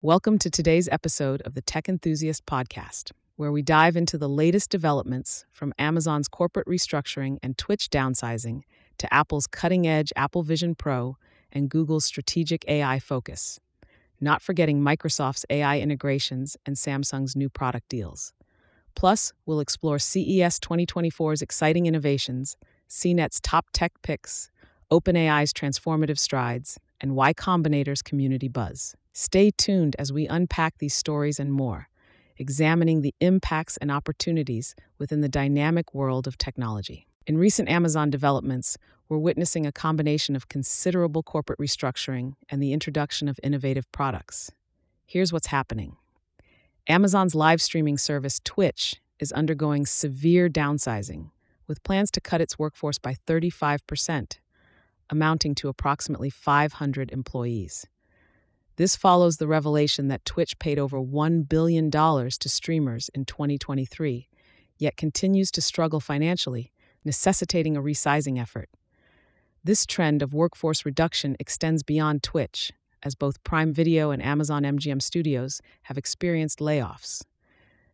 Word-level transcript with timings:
Welcome 0.00 0.38
to 0.38 0.48
today's 0.48 0.88
episode 0.92 1.42
of 1.42 1.54
the 1.54 1.60
Tech 1.60 1.88
Enthusiast 1.88 2.46
Podcast, 2.46 3.10
where 3.34 3.50
we 3.50 3.62
dive 3.62 3.96
into 3.96 4.16
the 4.16 4.28
latest 4.28 4.70
developments 4.70 5.44
from 5.50 5.74
Amazon's 5.76 6.28
corporate 6.28 6.68
restructuring 6.68 7.38
and 7.42 7.58
Twitch 7.58 7.90
downsizing 7.90 8.62
to 8.98 9.12
Apple's 9.12 9.48
cutting 9.48 9.88
edge 9.88 10.12
Apple 10.14 10.44
Vision 10.44 10.76
Pro 10.76 11.16
and 11.50 11.68
Google's 11.68 12.04
strategic 12.04 12.64
AI 12.68 13.00
focus, 13.00 13.58
not 14.20 14.40
forgetting 14.40 14.80
Microsoft's 14.80 15.44
AI 15.50 15.80
integrations 15.80 16.56
and 16.64 16.76
Samsung's 16.76 17.34
new 17.34 17.48
product 17.48 17.88
deals. 17.88 18.32
Plus, 18.94 19.32
we'll 19.46 19.58
explore 19.58 19.98
CES 19.98 20.60
2024's 20.60 21.42
exciting 21.42 21.86
innovations, 21.86 22.56
CNET's 22.88 23.40
top 23.40 23.66
tech 23.72 23.94
picks, 24.04 24.48
OpenAI's 24.92 25.52
transformative 25.52 26.20
strides, 26.20 26.78
and 27.00 27.16
Y 27.16 27.32
Combinator's 27.34 28.00
community 28.00 28.46
buzz. 28.46 28.94
Stay 29.20 29.50
tuned 29.50 29.96
as 29.98 30.12
we 30.12 30.28
unpack 30.28 30.78
these 30.78 30.94
stories 30.94 31.40
and 31.40 31.52
more, 31.52 31.88
examining 32.36 33.02
the 33.02 33.16
impacts 33.20 33.76
and 33.78 33.90
opportunities 33.90 34.76
within 34.96 35.22
the 35.22 35.28
dynamic 35.28 35.92
world 35.92 36.28
of 36.28 36.38
technology. 36.38 37.08
In 37.26 37.36
recent 37.36 37.68
Amazon 37.68 38.10
developments, 38.10 38.78
we're 39.08 39.18
witnessing 39.18 39.66
a 39.66 39.72
combination 39.72 40.36
of 40.36 40.48
considerable 40.48 41.24
corporate 41.24 41.58
restructuring 41.58 42.34
and 42.48 42.62
the 42.62 42.72
introduction 42.72 43.28
of 43.28 43.40
innovative 43.42 43.90
products. 43.90 44.52
Here's 45.04 45.32
what's 45.32 45.48
happening 45.48 45.96
Amazon's 46.86 47.34
live 47.34 47.60
streaming 47.60 47.98
service, 47.98 48.40
Twitch, 48.44 49.00
is 49.18 49.32
undergoing 49.32 49.84
severe 49.84 50.48
downsizing, 50.48 51.32
with 51.66 51.82
plans 51.82 52.12
to 52.12 52.20
cut 52.20 52.40
its 52.40 52.56
workforce 52.56 53.00
by 53.00 53.16
35%, 53.26 54.38
amounting 55.10 55.56
to 55.56 55.66
approximately 55.66 56.30
500 56.30 57.10
employees. 57.10 57.84
This 58.78 58.94
follows 58.94 59.38
the 59.38 59.48
revelation 59.48 60.06
that 60.06 60.24
Twitch 60.24 60.56
paid 60.60 60.78
over 60.78 61.00
$1 61.00 61.48
billion 61.48 61.90
to 61.90 62.48
streamers 62.48 63.10
in 63.12 63.24
2023, 63.24 64.28
yet 64.78 64.96
continues 64.96 65.50
to 65.50 65.60
struggle 65.60 65.98
financially, 65.98 66.70
necessitating 67.04 67.76
a 67.76 67.82
resizing 67.82 68.40
effort. 68.40 68.70
This 69.64 69.84
trend 69.84 70.22
of 70.22 70.32
workforce 70.32 70.86
reduction 70.86 71.34
extends 71.40 71.82
beyond 71.82 72.22
Twitch, 72.22 72.70
as 73.02 73.16
both 73.16 73.42
Prime 73.42 73.74
Video 73.74 74.12
and 74.12 74.22
Amazon 74.22 74.62
MGM 74.62 75.02
Studios 75.02 75.60
have 75.82 75.98
experienced 75.98 76.60
layoffs. 76.60 77.24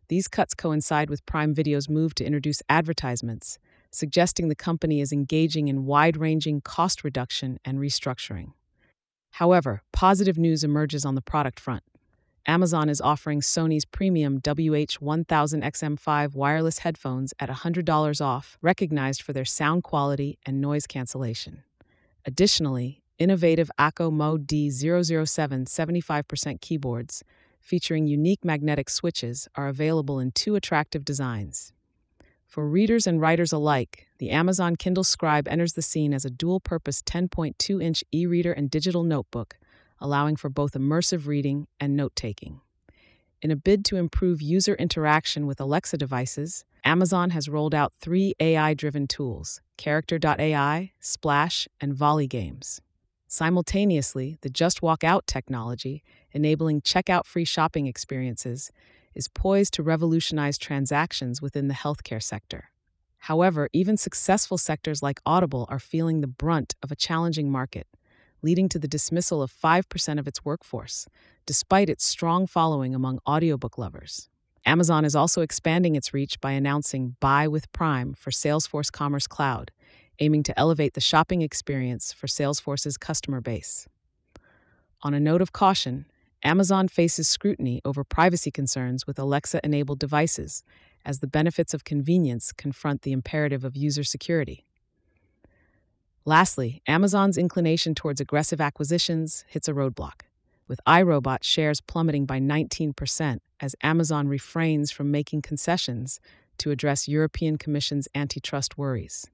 These 0.07 0.27
cuts 0.27 0.53
coincide 0.53 1.09
with 1.09 1.25
Prime 1.25 1.55
Video's 1.55 1.89
move 1.89 2.13
to 2.13 2.23
introduce 2.23 2.61
advertisements, 2.69 3.57
suggesting 3.89 4.49
the 4.49 4.55
company 4.55 5.01
is 5.01 5.11
engaging 5.11 5.67
in 5.67 5.87
wide 5.87 6.15
ranging 6.15 6.61
cost 6.61 7.03
reduction 7.03 7.57
and 7.65 7.79
restructuring. 7.79 8.51
However, 9.35 9.83
positive 9.91 10.37
news 10.37 10.63
emerges 10.63 11.03
on 11.03 11.15
the 11.15 11.21
product 11.21 11.59
front. 11.59 11.83
Amazon 12.47 12.87
is 12.87 13.01
offering 13.01 13.41
Sony's 13.41 13.83
premium 13.83 14.37
WH-1000XM5 14.37 16.35
wireless 16.35 16.77
headphones 16.79 17.33
at 17.37 17.49
$100 17.49 18.21
off, 18.21 18.57
recognized 18.61 19.21
for 19.21 19.33
their 19.33 19.43
sound 19.43 19.83
quality 19.83 20.39
and 20.45 20.61
noise 20.61 20.87
cancellation. 20.87 21.63
Additionally, 22.23 23.03
innovative 23.19 23.69
ACO 23.77 24.09
Mode 24.09 24.47
D007 24.47 25.65
75% 25.67 26.61
keyboards, 26.61 27.21
featuring 27.59 28.07
unique 28.07 28.45
magnetic 28.45 28.89
switches, 28.89 29.49
are 29.55 29.67
available 29.67 30.17
in 30.17 30.31
two 30.31 30.55
attractive 30.55 31.03
designs. 31.03 31.73
For 32.55 32.65
readers 32.65 33.05
and 33.05 33.19
writers 33.19 33.51
alike, 33.51 34.07
the 34.17 34.29
Amazon 34.29 34.77
Kindle 34.77 35.03
Scribe 35.03 35.45
enters 35.45 35.73
the 35.73 35.81
scene 35.81 36.13
as 36.13 36.23
a 36.23 36.29
dual 36.29 36.61
purpose 36.61 37.01
10.2 37.01 37.83
inch 37.83 38.01
e 38.13 38.25
reader 38.25 38.53
and 38.53 38.71
digital 38.71 39.03
notebook, 39.03 39.57
allowing 39.99 40.37
for 40.37 40.47
both 40.47 40.71
immersive 40.71 41.27
reading 41.27 41.67
and 41.81 41.97
note 41.97 42.15
taking. 42.15 42.61
In 43.41 43.51
a 43.51 43.57
bid 43.57 43.83
to 43.83 43.97
improve 43.97 44.41
user 44.41 44.73
interaction 44.75 45.47
with 45.47 45.59
Alexa 45.59 45.97
devices, 45.97 46.63
Amazon 46.85 47.31
has 47.31 47.49
rolled 47.49 47.75
out 47.75 47.91
three 47.93 48.35
AI 48.39 48.73
driven 48.73 49.05
tools 49.05 49.59
Character.ai, 49.75 50.93
Splash, 51.01 51.67
and 51.81 51.93
Volley 51.93 52.25
Games. 52.25 52.79
Simultaneously, 53.27 54.37
the 54.39 54.49
Just 54.49 54.81
Walk 54.81 55.03
Out 55.03 55.27
technology, 55.27 56.05
enabling 56.31 56.83
checkout 56.83 57.25
free 57.25 57.43
shopping 57.43 57.85
experiences, 57.85 58.71
is 59.15 59.27
poised 59.27 59.73
to 59.73 59.83
revolutionize 59.83 60.57
transactions 60.57 61.41
within 61.41 61.67
the 61.67 61.73
healthcare 61.73 62.21
sector. 62.21 62.71
However, 63.19 63.69
even 63.73 63.97
successful 63.97 64.57
sectors 64.57 65.01
like 65.01 65.19
Audible 65.25 65.65
are 65.69 65.79
feeling 65.79 66.21
the 66.21 66.27
brunt 66.27 66.75
of 66.83 66.91
a 66.91 66.95
challenging 66.95 67.51
market, 67.51 67.87
leading 68.43 68.69
to 68.69 68.77
the 68.77 68.87
dismissal 68.87 69.41
of 69.41 69.51
5% 69.51 70.19
of 70.19 70.27
its 70.27 70.45
workforce, 70.45 71.07
despite 71.45 71.89
its 71.89 72.05
strong 72.05 72.45
following 72.45 72.93
among 72.93 73.19
audiobook 73.27 73.77
lovers. 73.77 74.29
Amazon 74.65 75.05
is 75.05 75.15
also 75.15 75.41
expanding 75.41 75.95
its 75.95 76.13
reach 76.13 76.39
by 76.41 76.51
announcing 76.51 77.15
Buy 77.19 77.47
with 77.47 77.71
Prime 77.71 78.13
for 78.13 78.31
Salesforce 78.31 78.91
Commerce 78.91 79.27
Cloud, 79.27 79.71
aiming 80.19 80.43
to 80.43 80.59
elevate 80.59 80.93
the 80.93 81.01
shopping 81.01 81.41
experience 81.41 82.13
for 82.13 82.27
Salesforce's 82.27 82.97
customer 82.97 83.41
base. 83.41 83.87
On 85.01 85.13
a 85.13 85.19
note 85.19 85.41
of 85.41 85.51
caution, 85.51 86.05
Amazon 86.45 86.87
faces 86.87 87.27
scrutiny 87.27 87.81
over 87.83 88.03
privacy 88.03 88.51
concerns 88.51 89.07
with 89.07 89.17
Alexa 89.17 89.59
enabled 89.63 89.97
devices, 89.97 90.63
as 91.03 91.19
the 91.19 91.27
benefits 91.27 91.73
of 91.73 91.83
convenience 91.83 92.53
confront 92.53 93.01
the 93.01 93.11
imperative 93.11 93.63
of 93.63 93.75
user 93.75 94.03
security. 94.03 94.63
Lastly, 96.23 96.83
Amazon's 96.87 97.37
inclination 97.37 97.95
towards 97.95 98.21
aggressive 98.21 98.61
acquisitions 98.61 99.43
hits 99.47 99.67
a 99.67 99.73
roadblock, 99.73 100.21
with 100.67 100.79
iRobot 100.87 101.43
shares 101.43 101.81
plummeting 101.81 102.27
by 102.27 102.39
19% 102.39 103.39
as 103.59 103.75
Amazon 103.81 104.27
refrains 104.27 104.91
from 104.91 105.09
making 105.09 105.41
concessions 105.41 106.19
to 106.59 106.69
address 106.69 107.07
European 107.07 107.57
Commission's 107.57 108.07
antitrust 108.13 108.77
worries. 108.77 109.25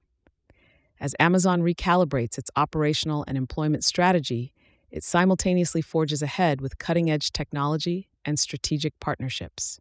As 0.99 1.15
Amazon 1.19 1.61
recalibrates 1.61 2.37
its 2.37 2.51
operational 2.55 3.25
and 3.27 3.37
employment 3.37 3.83
strategy, 3.83 4.53
it 4.91 5.03
simultaneously 5.03 5.81
forges 5.81 6.21
ahead 6.21 6.61
with 6.61 6.77
cutting 6.77 7.09
edge 7.09 7.31
technology 7.31 8.09
and 8.25 8.37
strategic 8.37 8.99
partnerships. 8.99 9.79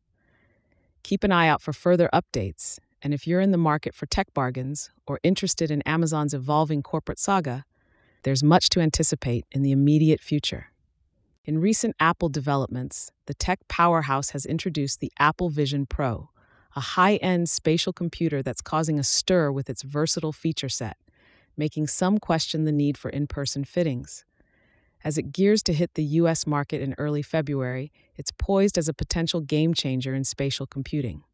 Keep 1.03 1.25
an 1.25 1.33
eye 1.33 1.49
out 1.49 1.63
for 1.63 1.73
further 1.73 2.09
updates, 2.13 2.79
and 3.03 3.13
if 3.13 3.27
you're 3.27 3.41
in 3.41 3.51
the 3.51 3.59
market 3.59 3.95
for 3.95 4.07
tech 4.07 4.33
bargains 4.35 4.91
or 5.07 5.19
interested 5.23 5.71
in 5.71 5.83
Amazon's 5.83 6.35
evolving 6.35 6.83
corporate 6.83 7.19
saga, 7.19 7.65
there's 8.23 8.43
much 8.43 8.69
to 8.71 8.81
anticipate 8.81 9.47
in 9.51 9.63
the 9.63 9.73
immediate 9.73 10.21
future. 10.21 10.67
In 11.45 11.59
recent 11.59 11.97
Apple 11.99 12.29
developments, 12.29 13.11
the 13.27 13.35
tech 13.35 13.61
powerhouse 13.67 14.31
has 14.31 14.45
introduced 14.45 15.01
the 15.01 15.11
Apple 15.19 15.49
Vision 15.49 15.87
Pro, 15.87 16.29
a 16.77 16.81
high 16.81 17.17
end 17.17 17.49
spatial 17.49 17.93
computer 17.93 18.43
that's 18.43 18.61
causing 18.61 18.99
a 18.99 19.03
stir 19.03 19.51
with 19.51 19.71
its 19.71 19.83
versatile 19.83 20.33
feature 20.33 20.69
set, 20.69 20.99
making 21.57 21.87
some 21.87 22.19
question 22.19 22.65
the 22.65 22.73
need 22.73 22.99
for 22.99 23.09
in 23.09 23.27
person 23.27 23.65
fittings. 23.65 24.25
As 25.03 25.17
it 25.17 25.33
gears 25.33 25.63
to 25.65 25.73
hit 25.73 25.95
the 25.95 26.05
US 26.05 26.47
market 26.47 26.83
in 26.83 26.95
early 26.99 27.23
February, 27.23 27.91
it's 28.17 28.31
poised 28.31 28.77
as 28.77 28.89
a 28.89 28.95
potential 28.95 29.41
game 29.41 29.73
changer 29.73 30.15
in 30.15 30.25
spatial 30.25 30.67
computing. 30.67 31.25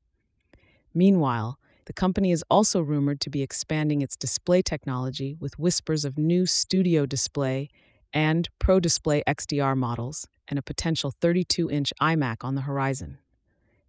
Meanwhile, 0.94 1.58
the 1.86 1.92
company 1.92 2.32
is 2.32 2.44
also 2.50 2.80
rumored 2.80 3.20
to 3.20 3.30
be 3.30 3.42
expanding 3.42 4.02
its 4.02 4.16
display 4.16 4.62
technology 4.62 5.36
with 5.38 5.58
whispers 5.58 6.04
of 6.04 6.18
new 6.18 6.46
Studio 6.46 7.06
Display 7.06 7.68
and 8.12 8.48
Pro 8.58 8.80
Display 8.80 9.22
XDR 9.26 9.76
models 9.76 10.26
and 10.48 10.58
a 10.58 10.62
potential 10.62 11.12
32 11.20 11.70
inch 11.70 11.92
iMac 12.00 12.38
on 12.42 12.54
the 12.54 12.62
horizon. 12.62 13.18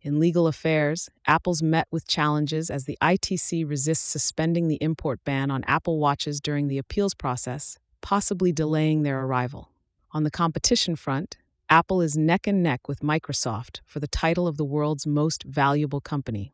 In 0.02 0.20
legal 0.20 0.48
affairs, 0.48 1.10
Apple's 1.26 1.64
met 1.64 1.88
with 1.92 2.08
challenges 2.08 2.70
as 2.70 2.86
the 2.86 2.98
ITC 3.02 3.68
resists 3.68 4.06
suspending 4.06 4.68
the 4.68 4.78
import 4.82 5.20
ban 5.26 5.50
on 5.50 5.64
Apple 5.64 6.00
Watches 6.00 6.40
during 6.40 6.68
the 6.68 6.78
appeals 6.78 7.14
process, 7.14 7.78
possibly 8.02 8.52
delaying 8.52 9.04
their 9.04 9.22
arrival. 9.22 9.72
On 10.12 10.24
the 10.24 10.32
competition 10.32 10.96
front, 10.96 11.38
Apple 11.70 12.02
is 12.02 12.18
neck 12.18 12.48
and 12.48 12.64
neck 12.64 12.88
with 12.88 13.02
Microsoft 13.02 13.82
for 13.86 14.00
the 14.00 14.08
title 14.08 14.48
of 14.48 14.58
the 14.58 14.66
world's 14.66 15.06
most 15.06 15.44
valuable 15.44 16.00
company, 16.00 16.54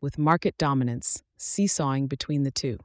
with 0.00 0.18
market 0.18 0.56
dominance 0.56 1.22
seesawing 1.36 2.06
between 2.06 2.44
the 2.44 2.50
two. 2.50 2.78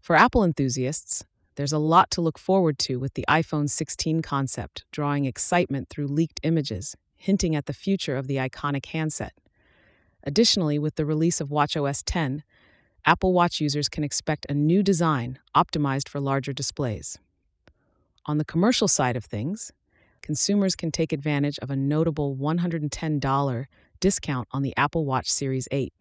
For 0.00 0.16
Apple 0.16 0.44
enthusiasts, 0.44 1.24
there's 1.56 1.72
a 1.72 1.78
lot 1.78 2.10
to 2.12 2.20
look 2.20 2.38
forward 2.38 2.78
to 2.80 2.98
with 2.98 3.14
the 3.14 3.24
iPhone 3.28 3.68
16 3.68 4.22
concept 4.22 4.84
drawing 4.92 5.24
excitement 5.24 5.88
through 5.88 6.06
leaked 6.06 6.40
images, 6.42 6.96
hinting 7.16 7.54
at 7.54 7.66
the 7.66 7.72
future 7.72 8.16
of 8.16 8.28
the 8.28 8.36
iconic 8.36 8.86
handset. 8.86 9.34
Additionally, 10.24 10.78
with 10.78 10.94
the 10.94 11.04
release 11.04 11.40
of 11.40 11.48
watchOS 11.48 12.02
10, 12.06 12.42
Apple 13.06 13.32
Watch 13.32 13.60
users 13.60 13.88
can 13.88 14.04
expect 14.04 14.46
a 14.48 14.54
new 14.54 14.82
design 14.82 15.38
optimized 15.56 16.08
for 16.08 16.20
larger 16.20 16.52
displays. 16.52 17.18
On 18.26 18.38
the 18.38 18.44
commercial 18.44 18.88
side 18.88 19.16
of 19.16 19.24
things, 19.24 19.72
consumers 20.22 20.76
can 20.76 20.90
take 20.92 21.12
advantage 21.12 21.58
of 21.60 21.70
a 21.70 21.76
notable 21.76 22.36
$110 22.36 23.66
discount 24.00 24.48
on 24.52 24.62
the 24.62 24.74
Apple 24.76 25.06
Watch 25.06 25.30
Series 25.30 25.66
8. 25.70 25.92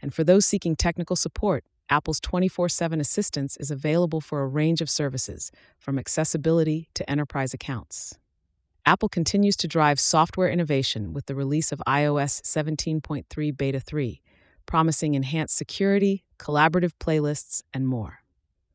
And 0.00 0.14
for 0.14 0.24
those 0.24 0.46
seeking 0.46 0.74
technical 0.74 1.16
support, 1.16 1.64
Apple's 1.88 2.20
24 2.20 2.68
7 2.68 3.00
assistance 3.00 3.56
is 3.58 3.70
available 3.70 4.20
for 4.20 4.42
a 4.42 4.46
range 4.46 4.80
of 4.80 4.90
services, 4.90 5.52
from 5.78 5.98
accessibility 5.98 6.88
to 6.94 7.08
enterprise 7.08 7.54
accounts. 7.54 8.18
Apple 8.84 9.08
continues 9.08 9.56
to 9.56 9.68
drive 9.68 10.00
software 10.00 10.48
innovation 10.48 11.12
with 11.12 11.26
the 11.26 11.34
release 11.34 11.72
of 11.72 11.82
iOS 11.86 12.40
17.3 12.42 13.56
Beta 13.56 13.80
3, 13.80 14.20
promising 14.66 15.14
enhanced 15.14 15.56
security, 15.56 16.24
collaborative 16.38 16.92
playlists, 17.00 17.62
and 17.72 17.86
more. 17.86 18.20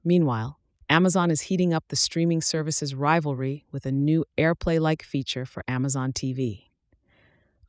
Meanwhile, 0.03 0.57
Amazon 0.89 1.31
is 1.31 1.41
heating 1.41 1.73
up 1.73 1.85
the 1.87 1.95
streaming 1.95 2.41
service's 2.41 2.95
rivalry 2.95 3.65
with 3.71 3.85
a 3.85 3.91
new 3.91 4.25
AirPlay 4.37 4.79
like 4.79 5.03
feature 5.03 5.45
for 5.45 5.63
Amazon 5.67 6.11
TV. 6.11 6.63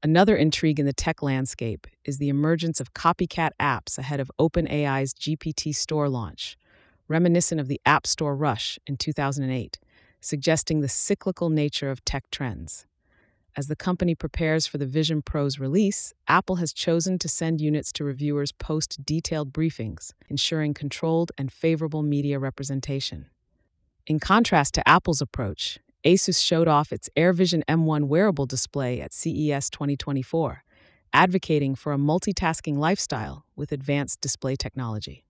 Another 0.03 0.35
intrigue 0.35 0.81
in 0.81 0.87
the 0.87 0.93
tech 0.93 1.23
landscape 1.23 1.87
is 2.05 2.19
the 2.19 2.29
emergence 2.29 2.81
of 2.81 2.95
copycat 2.95 3.51
apps 3.61 3.99
ahead 3.99 4.19
of 4.19 4.33
OpenAI's 4.41 5.15
GPT 5.15 5.73
Store 5.73 6.09
launch, 6.09 6.57
reminiscent 7.07 7.61
of 7.61 7.69
the 7.69 7.81
App 7.87 8.09
Store 8.09 8.35
rush 8.35 8.81
in 8.89 8.97
2008, 8.97 9.79
suggesting 10.21 10.81
the 10.81 10.89
cyclical 10.89 11.51
nature 11.51 11.91
of 11.91 12.05
tech 12.05 12.29
trends. 12.33 12.87
As 13.55 13.67
the 13.67 13.77
company 13.77 14.15
prepares 14.15 14.67
for 14.67 14.79
the 14.79 14.87
Vision 14.87 15.21
Pro's 15.21 15.59
release, 15.59 16.15
Apple 16.27 16.57
has 16.57 16.73
chosen 16.73 17.19
to 17.19 17.29
send 17.29 17.61
units 17.61 17.93
to 17.93 18.05
reviewers 18.05 18.51
post 18.51 19.05
detailed 19.05 19.53
briefings, 19.53 20.15
ensuring 20.31 20.73
controlled 20.73 21.33
and 21.37 21.53
favorable 21.53 22.03
media 22.03 22.39
representation. 22.39 23.27
In 24.07 24.19
contrast 24.19 24.73
to 24.75 24.89
Apple's 24.89 25.21
approach, 25.21 25.79
Asus 26.03 26.43
showed 26.43 26.67
off 26.67 26.93
its 26.93 27.11
AirVision 27.15 27.63
M1 27.69 28.05
wearable 28.05 28.47
display 28.47 29.03
at 29.03 29.13
CES 29.13 29.69
2024, 29.69 30.65
advocating 31.13 31.75
for 31.75 31.93
a 31.93 31.99
multitasking 31.99 32.79
lifestyle 32.79 33.45
with 33.55 33.71
advanced 33.71 34.23
display 34.23 34.57
technology. 34.57 35.27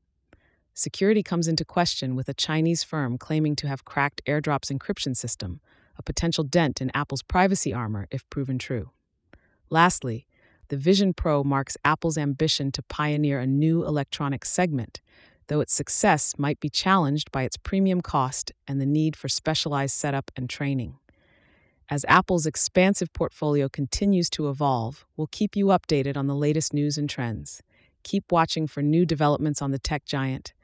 Security 0.75 1.25
comes 1.25 1.49
into 1.49 1.65
question 1.65 2.15
with 2.15 2.29
a 2.29 2.35
Chinese 2.35 2.85
firm 2.85 3.19
claiming 3.19 3.57
to 3.57 3.67
have 3.67 3.85
cracked 3.85 4.23
AirDrop's 4.27 4.71
encryption 4.71 5.17
system, 5.17 5.61
a 5.97 6.03
potential 6.03 6.45
dent 6.45 6.81
in 6.81 6.91
Apple's 6.95 7.23
privacy 7.23 7.73
armor 7.73 8.09
if 8.11 8.29
proven 8.31 8.59
true. 8.59 8.91
Lastly, 9.71 10.27
the 10.69 10.77
Vision 10.77 11.13
Pro 11.13 11.45
marks 11.45 11.77
Apple's 11.85 12.17
ambition 12.17 12.73
to 12.73 12.83
pioneer 12.83 13.39
a 13.39 13.47
new 13.47 13.85
electronic 13.85 14.45
segment, 14.45 15.01
though 15.49 15.61
its 15.61 15.75
success 15.75 16.35
might 16.39 16.61
be 16.61 16.69
challenged 16.69 17.31
by 17.31 17.43
its 17.43 17.57
premium 17.57 18.01
cost 18.01 18.53
and 18.67 18.81
the 18.81 18.87
need 18.87 19.17
for 19.17 19.29
specialized 19.29 19.95
setup 19.95 20.31
and 20.37 20.49
training. 20.49 20.97
As 21.91 22.07
Apple's 22.09 22.47
expansive 22.47 23.13
portfolio 23.13 23.69
continues 23.69 24.31
to 24.31 24.49
evolve, 24.49 25.05
we'll 25.17 25.27
keep 25.27 25.55
you 25.57 25.67
updated 25.67 26.17
on 26.17 26.27
the 26.27 26.35
latest 26.35 26.73
news 26.73 26.97
and 26.97 27.11
trends. 27.11 27.63
Keep 28.03 28.33
watching 28.33 28.67
for 28.67 28.83
new 28.83 29.05
developments 29.05 29.61
on 29.61 29.73
the 29.73 29.79
tech 29.79 30.07
giant. 30.07 30.55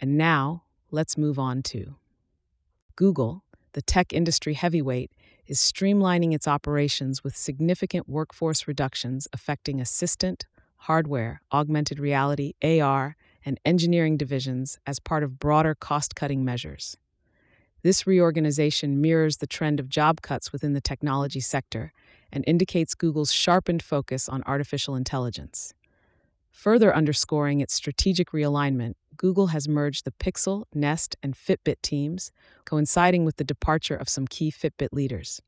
And 0.00 0.16
now, 0.16 0.62
let's 0.90 1.18
move 1.18 1.38
on 1.38 1.62
to 1.64 1.96
Google 2.96 3.44
the 3.78 3.82
tech 3.82 4.12
industry 4.12 4.54
heavyweight, 4.54 5.12
is 5.46 5.60
streamlining 5.60 6.34
its 6.34 6.48
operations 6.48 7.22
with 7.22 7.36
significant 7.36 8.08
workforce 8.08 8.66
reductions 8.66 9.28
affecting 9.32 9.80
assistant, 9.80 10.46
hardware, 10.78 11.40
augmented 11.52 12.00
reality, 12.00 12.54
AR, 12.60 13.14
and 13.44 13.60
engineering 13.64 14.16
divisions 14.16 14.80
as 14.84 14.98
part 14.98 15.22
of 15.22 15.38
broader 15.38 15.76
cost 15.76 16.16
cutting 16.16 16.44
measures. 16.44 16.96
This 17.82 18.04
reorganization 18.04 19.00
mirrors 19.00 19.36
the 19.36 19.46
trend 19.46 19.78
of 19.78 19.88
job 19.88 20.22
cuts 20.22 20.52
within 20.52 20.72
the 20.72 20.80
technology 20.80 21.38
sector 21.38 21.92
and 22.32 22.42
indicates 22.48 22.96
Google's 22.96 23.30
sharpened 23.30 23.84
focus 23.84 24.28
on 24.28 24.42
artificial 24.44 24.96
intelligence. 24.96 25.72
Further 26.50 26.94
underscoring 26.94 27.60
its 27.60 27.74
strategic 27.74 28.30
realignment, 28.30 28.94
Google 29.16 29.48
has 29.48 29.68
merged 29.68 30.04
the 30.04 30.12
Pixel, 30.12 30.64
Nest, 30.74 31.16
and 31.22 31.34
Fitbit 31.34 31.82
teams, 31.82 32.30
coinciding 32.64 33.24
with 33.24 33.36
the 33.36 33.44
departure 33.44 33.96
of 33.96 34.08
some 34.08 34.26
key 34.26 34.50
Fitbit 34.50 34.88
leaders. 34.92 35.40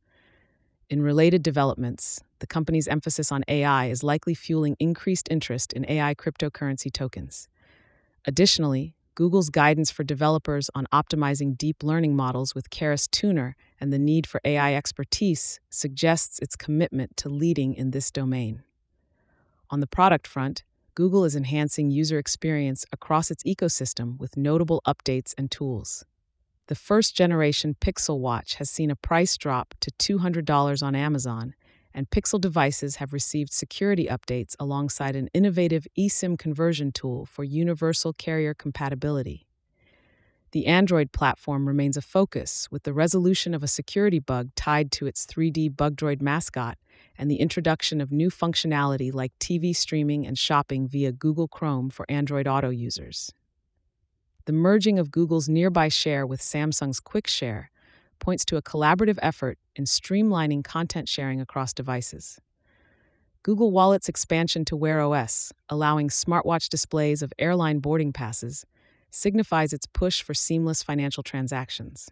In 0.88 1.02
related 1.02 1.42
developments, 1.42 2.20
the 2.40 2.46
company's 2.46 2.88
emphasis 2.88 3.30
on 3.30 3.44
AI 3.46 3.86
is 3.86 4.02
likely 4.02 4.34
fueling 4.34 4.76
increased 4.80 5.28
interest 5.30 5.72
in 5.72 5.88
AI 5.88 6.14
cryptocurrency 6.14 6.92
tokens. 6.92 7.48
Additionally, 8.24 8.94
Google's 9.14 9.50
guidance 9.50 9.90
for 9.90 10.02
developers 10.02 10.70
on 10.74 10.86
optimizing 10.92 11.56
deep 11.56 11.82
learning 11.82 12.16
models 12.16 12.54
with 12.54 12.70
Keras 12.70 13.10
Tuner 13.10 13.54
and 13.80 13.92
the 13.92 13.98
need 13.98 14.26
for 14.26 14.40
AI 14.44 14.74
expertise 14.74 15.60
suggests 15.68 16.38
its 16.40 16.56
commitment 16.56 17.16
to 17.18 17.28
leading 17.28 17.74
in 17.74 17.90
this 17.90 18.10
domain. 18.10 18.62
On 19.68 19.80
the 19.80 19.86
product 19.86 20.26
front, 20.26 20.64
Google 21.00 21.24
is 21.24 21.34
enhancing 21.34 21.90
user 21.90 22.18
experience 22.18 22.84
across 22.92 23.30
its 23.30 23.42
ecosystem 23.44 24.18
with 24.18 24.36
notable 24.36 24.82
updates 24.86 25.32
and 25.38 25.50
tools. 25.50 26.04
The 26.66 26.74
first 26.74 27.16
generation 27.16 27.74
Pixel 27.80 28.18
Watch 28.18 28.56
has 28.56 28.68
seen 28.68 28.90
a 28.90 28.96
price 28.96 29.38
drop 29.38 29.72
to 29.80 29.90
$200 30.18 30.82
on 30.82 30.94
Amazon, 30.94 31.54
and 31.94 32.10
Pixel 32.10 32.38
devices 32.38 32.96
have 32.96 33.14
received 33.14 33.50
security 33.50 34.08
updates 34.08 34.54
alongside 34.60 35.16
an 35.16 35.30
innovative 35.32 35.86
eSIM 35.98 36.38
conversion 36.38 36.92
tool 36.92 37.24
for 37.24 37.44
universal 37.44 38.12
carrier 38.12 38.52
compatibility. 38.52 39.46
The 40.52 40.66
Android 40.66 41.12
platform 41.12 41.66
remains 41.66 41.96
a 41.96 42.02
focus, 42.02 42.68
with 42.70 42.82
the 42.82 42.92
resolution 42.92 43.54
of 43.54 43.62
a 43.62 43.68
security 43.68 44.18
bug 44.18 44.50
tied 44.54 44.92
to 44.92 45.06
its 45.06 45.24
3D 45.24 45.74
Bugdroid 45.74 46.20
mascot 46.20 46.76
and 47.20 47.30
the 47.30 47.36
introduction 47.36 48.00
of 48.00 48.10
new 48.10 48.30
functionality 48.30 49.12
like 49.12 49.38
TV 49.38 49.76
streaming 49.76 50.26
and 50.26 50.38
shopping 50.38 50.88
via 50.88 51.12
Google 51.12 51.48
Chrome 51.48 51.90
for 51.90 52.06
Android 52.08 52.48
Auto 52.48 52.70
users. 52.70 53.30
The 54.46 54.54
merging 54.54 54.98
of 54.98 55.10
Google's 55.10 55.46
Nearby 55.46 55.88
Share 55.88 56.26
with 56.26 56.40
Samsung's 56.40 56.98
Quick 56.98 57.26
Share 57.26 57.70
points 58.20 58.46
to 58.46 58.56
a 58.56 58.62
collaborative 58.62 59.18
effort 59.20 59.58
in 59.76 59.84
streamlining 59.84 60.64
content 60.64 61.10
sharing 61.10 61.42
across 61.42 61.74
devices. 61.74 62.40
Google 63.42 63.70
Wallet's 63.70 64.08
expansion 64.08 64.64
to 64.64 64.74
Wear 64.74 65.02
OS, 65.02 65.52
allowing 65.68 66.08
smartwatch 66.08 66.70
displays 66.70 67.20
of 67.20 67.34
airline 67.38 67.80
boarding 67.80 68.14
passes, 68.14 68.64
signifies 69.10 69.74
its 69.74 69.86
push 69.86 70.22
for 70.22 70.32
seamless 70.32 70.82
financial 70.82 71.22
transactions. 71.22 72.08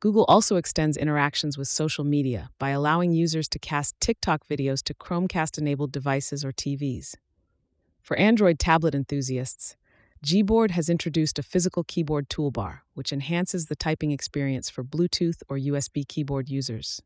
Google 0.00 0.24
also 0.28 0.54
extends 0.56 0.96
interactions 0.96 1.58
with 1.58 1.66
social 1.66 2.04
media 2.04 2.50
by 2.60 2.70
allowing 2.70 3.10
users 3.10 3.48
to 3.48 3.58
cast 3.58 3.98
TikTok 4.00 4.46
videos 4.46 4.80
to 4.84 4.94
Chromecast 4.94 5.58
enabled 5.58 5.90
devices 5.90 6.44
or 6.44 6.52
TVs. 6.52 7.16
For 8.00 8.16
Android 8.16 8.60
tablet 8.60 8.94
enthusiasts, 8.94 9.76
Gboard 10.24 10.70
has 10.70 10.88
introduced 10.88 11.38
a 11.38 11.42
physical 11.42 11.82
keyboard 11.82 12.28
toolbar, 12.28 12.80
which 12.94 13.12
enhances 13.12 13.66
the 13.66 13.76
typing 13.76 14.12
experience 14.12 14.70
for 14.70 14.84
Bluetooth 14.84 15.42
or 15.48 15.56
USB 15.58 16.06
keyboard 16.06 16.48
users. 16.48 17.02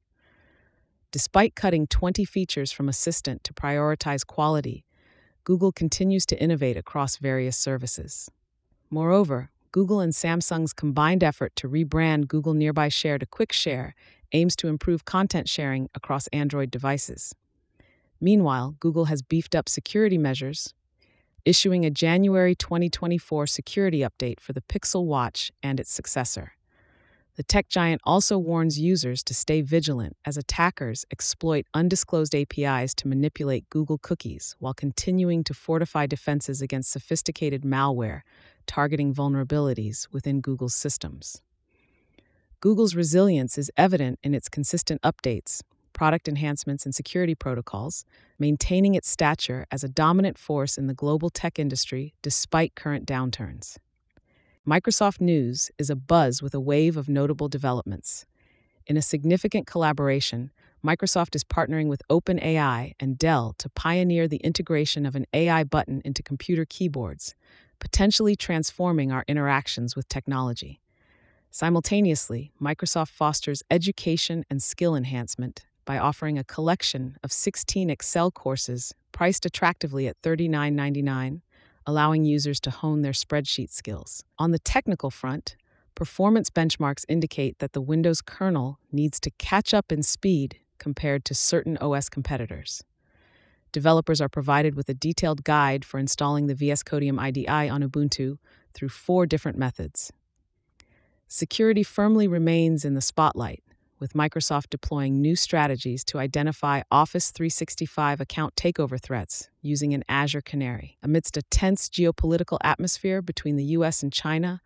Despite 1.11 1.55
cutting 1.55 1.87
20 1.87 2.25
features 2.27 2.73
from 2.73 2.89
Assistant 2.89 3.43
to 3.45 3.55
prioritize 3.55 4.27
quality, 4.27 4.85
Google 5.45 5.73
continues 5.73 6.27
to 6.27 6.41
innovate 6.41 6.77
across 6.77 7.17
various 7.17 7.57
services. 7.57 8.31
Moreover, 8.91 9.51
Google 9.73 10.01
and 10.01 10.13
Samsung's 10.13 10.75
combined 10.75 11.25
effort 11.25 11.57
to 11.57 11.69
rebrand 11.69 12.29
Google 12.29 12.53
Nearby 12.53 12.91
Share 12.91 13.19
to 13.19 13.25
Quick 13.25 13.53
Share 13.53 13.95
aims 14.33 14.55
to 14.57 14.69
improve 14.69 15.07
content 15.07 15.49
sharing 15.49 15.89
across 15.95 16.27
Android 16.27 16.71
devices. 16.71 17.35
Meanwhile, 18.21 18.77
Google 18.81 19.07
has 19.07 19.23
beefed 19.23 19.55
up 19.55 19.71
security 19.71 20.19
measures, 20.19 20.75
issuing 21.47 21.87
a 21.87 21.91
January 21.91 22.55
2024 22.55 23.47
security 23.47 24.01
update 24.01 24.41
for 24.41 24.53
the 24.53 24.61
Pixel 24.61 25.07
Watch 25.07 25.51
and 25.63 25.81
its 25.81 25.91
successor. 25.91 26.53
The 27.37 27.43
tech 27.43 27.71
giant 27.71 28.03
also 28.05 28.37
warns 28.37 28.79
users 28.79 29.23
to 29.25 29.33
stay 29.33 29.63
vigilant 29.63 30.19
as 30.27 30.37
attackers 30.37 31.07
exploit 31.11 31.65
undisclosed 31.73 32.35
APIs 32.35 32.95
to 32.97 33.09
manipulate 33.09 33.71
Google 33.71 33.97
cookies 33.97 34.55
while 34.59 34.75
continuing 34.75 35.43
to 35.45 35.55
fortify 35.55 36.05
defenses 36.05 36.61
against 36.61 36.93
sophisticated 36.93 37.63
malware 37.63 38.21
targeting 38.67 39.15
vulnerabilities 39.15 40.09
within 40.13 40.41
Google's 40.41 40.75
systems. 40.75 41.43
Google's 42.61 42.95
resilience 42.95 43.59
is 43.59 43.71
evident 43.77 44.19
in 44.23 44.35
its 44.35 44.49
consistent 44.49 45.03
updates, 45.03 45.63
product 45.93 46.29
enhancements, 46.29 46.85
and 46.85 46.95
security 46.95 47.35
protocols, 47.35 48.05
maintaining 48.39 48.95
its 48.95 49.11
stature 49.11 49.67
as 49.71 49.83
a 49.83 49.89
dominant 49.89 50.39
force 50.39 50.79
in 50.79 50.87
the 50.87 50.95
global 50.95 51.29
tech 51.29 51.59
industry 51.59 52.15
despite 52.23 52.75
current 52.75 53.07
downturns. 53.07 53.79
Microsoft 54.67 55.21
News 55.21 55.73
is 55.77 55.91
abuzz 55.91 56.41
with 56.41 56.55
a 56.55 56.61
wave 56.61 56.97
of 56.97 57.09
notable 57.09 57.49
developments. 57.49 58.27
In 58.87 58.97
a 58.97 59.03
significant 59.03 59.67
collaboration, 59.67 60.53
Microsoft 60.85 61.35
is 61.35 61.45
partnering 61.45 61.89
with 61.89 62.03
OpenAI 62.11 62.95
and 62.99 63.19
Dell 63.19 63.55
to 63.59 63.69
pioneer 63.71 64.27
the 64.27 64.39
integration 64.39 65.07
of 65.07 65.15
an 65.15 65.27
AI 65.33 65.65
button 65.65 66.03
into 66.05 66.23
computer 66.23 66.65
keyboards, 66.65 67.35
potentially 67.83 68.37
transforming 68.37 69.11
our 69.11 69.25
interactions 69.27 69.97
with 69.97 70.09
technology. 70.09 70.81
Simultaneously, 71.51 72.53
Microsoft 72.63 73.09
fosters 73.09 73.65
education 73.73 74.45
and 74.49 74.63
skill 74.63 74.95
enhancement 74.95 75.65
by 75.85 75.99
offering 75.99 76.39
a 76.39 76.45
collection 76.45 77.17
of 77.25 77.33
16 77.33 77.91
Excel 77.91 78.31
courses 78.31 78.95
priced 79.11 79.45
attractively 79.45 80.07
at 80.07 80.23
$39.99, 80.23 81.41
allowing 81.85 82.23
users 82.25 82.61
to 82.61 82.71
hone 82.71 83.03
their 83.03 83.11
spreadsheet 83.11 83.71
skills. 83.71 84.25
On 84.39 84.53
the 84.53 84.61
technical 84.61 85.11
front, 85.11 85.57
performance 85.97 86.51
benchmarks 86.51 87.05
indicate 87.09 87.59
that 87.59 87.73
the 87.73 87.81
Windows 87.81 88.23
kernel 88.23 88.79
needs 88.93 89.19
to 89.19 89.31
catch 89.39 89.75
up 89.75 89.91
in 89.91 90.05
speed 90.05 90.59
compared 90.79 91.25
to 91.25 91.35
certain 91.35 91.77
OS 91.79 92.09
competitors. 92.09 92.85
Developers 93.73 94.21
are 94.21 94.29
provided 94.29 94.75
with 94.75 94.89
a 94.89 94.95
detailed 94.95 95.45
guide 95.45 95.85
for 95.85 95.99
installing 95.99 96.47
the 96.47 96.55
VS 96.55 96.83
Codium 96.83 97.19
IDE 97.19 97.49
on 97.49 97.83
Ubuntu 97.83 98.37
through 98.75 98.91
four 98.91 99.27
different 99.27 99.59
methods. 99.59 100.13
Security 101.27 101.83
firmly 101.83 102.29
remains 102.29 102.85
in 102.85 102.93
the 102.93 103.01
spotlight, 103.01 103.63
with 103.99 104.13
Microsoft 104.13 104.69
deploying 104.69 105.23
new 105.23 105.35
strategies 105.35 106.05
to 106.05 106.19
identify 106.19 106.83
Office 106.91 107.31
365 107.31 108.21
account 108.21 108.55
takeover 108.57 109.01
threats 109.01 109.49
using 109.63 109.95
an 109.95 110.05
Azure 110.07 110.43
Canary. 110.43 110.99
Amidst 111.03 111.39
a 111.39 111.43
tense 111.43 111.89
geopolitical 111.89 112.59
atmosphere 112.63 113.23
between 113.23 113.57
the 113.57 113.65
US 113.77 114.03
and 114.03 114.13
China, 114.13 114.61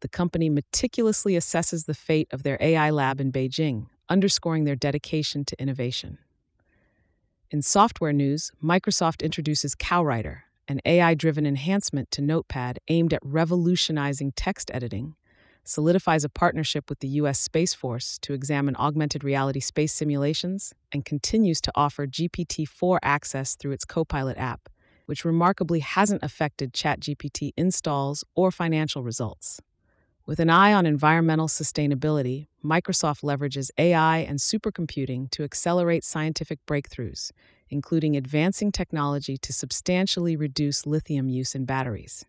the 0.00 0.08
company 0.08 0.50
meticulously 0.50 1.32
assesses 1.32 1.86
the 1.86 1.94
fate 1.94 2.28
of 2.30 2.42
their 2.42 2.58
AI 2.60 2.90
lab 2.90 3.20
in 3.20 3.32
Beijing, 3.32 3.86
underscoring 4.10 4.64
their 4.64 4.76
dedication 4.76 5.44
to 5.46 5.58
innovation. 5.58 6.18
In 7.52 7.62
software 7.62 8.12
news, 8.12 8.52
Microsoft 8.62 9.24
introduces 9.24 9.74
Cowriter, 9.74 10.42
an 10.68 10.80
AI 10.84 11.14
driven 11.14 11.46
enhancement 11.46 12.08
to 12.12 12.22
Notepad 12.22 12.78
aimed 12.86 13.12
at 13.12 13.18
revolutionizing 13.24 14.30
text 14.36 14.70
editing 14.72 15.16
solidifies 15.64 16.22
a 16.22 16.28
partnership 16.28 16.88
with 16.88 17.00
the 17.00 17.08
U.S. 17.08 17.40
Space 17.40 17.74
Force 17.74 18.18
to 18.22 18.34
examine 18.34 18.76
augmented 18.76 19.24
reality 19.24 19.58
space 19.58 19.92
simulations, 19.92 20.72
and 20.92 21.04
continues 21.04 21.60
to 21.62 21.72
offer 21.74 22.06
GPT 22.06 22.68
4 22.68 23.00
access 23.02 23.56
through 23.56 23.72
its 23.72 23.84
Copilot 23.84 24.38
app, 24.38 24.68
which 25.06 25.24
remarkably 25.24 25.80
hasn't 25.80 26.22
affected 26.22 26.72
ChatGPT 26.72 27.50
installs 27.56 28.22
or 28.36 28.52
financial 28.52 29.02
results. 29.02 29.60
With 30.30 30.38
an 30.38 30.48
eye 30.48 30.72
on 30.72 30.86
environmental 30.86 31.48
sustainability, 31.48 32.46
Microsoft 32.64 33.24
leverages 33.24 33.72
AI 33.76 34.18
and 34.18 34.38
supercomputing 34.38 35.28
to 35.32 35.42
accelerate 35.42 36.04
scientific 36.04 36.64
breakthroughs, 36.66 37.32
including 37.68 38.16
advancing 38.16 38.70
technology 38.70 39.36
to 39.38 39.52
substantially 39.52 40.36
reduce 40.36 40.86
lithium 40.86 41.28
use 41.28 41.56
in 41.56 41.64
batteries. 41.64 42.26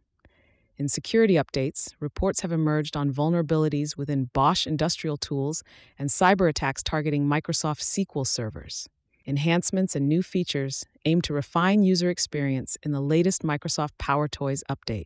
In 0.78 0.90
security 0.90 1.36
updates, 1.36 1.94
reports 2.00 2.42
have 2.42 2.52
emerged 2.52 2.98
on 2.98 3.14
vulnerabilities 3.14 3.96
within 3.96 4.32
Bosch 4.34 4.66
industrial 4.66 5.18
tools 5.18 5.64
and 6.00 6.10
cyber 6.10 6.50
attacks 6.50 6.82
targeting 6.82 7.28
Microsoft 7.28 7.82
SQL 7.82 8.26
servers. 8.26 8.90
Enhancements 9.28 9.96
and 9.96 10.10
new 10.10 10.24
features 10.24 10.88
aim 11.06 11.22
to 11.22 11.34
refine 11.34 11.84
user 11.84 12.10
experience 12.10 12.80
in 12.82 12.94
the 12.94 13.00
latest 13.00 13.44
Microsoft 13.44 13.92
PowerToys 14.00 14.64
update. 14.68 15.06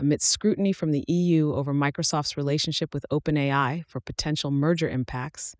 Amidst 0.00 0.30
scrutiny 0.30 0.72
from 0.72 0.92
the 0.92 1.04
EU 1.08 1.52
over 1.52 1.74
Microsoft's 1.74 2.34
relationship 2.34 2.94
with 2.94 3.04
OpenAI 3.12 3.84
for 3.84 4.00
potential 4.00 4.50
merger 4.50 4.88
impacts, 4.88 5.54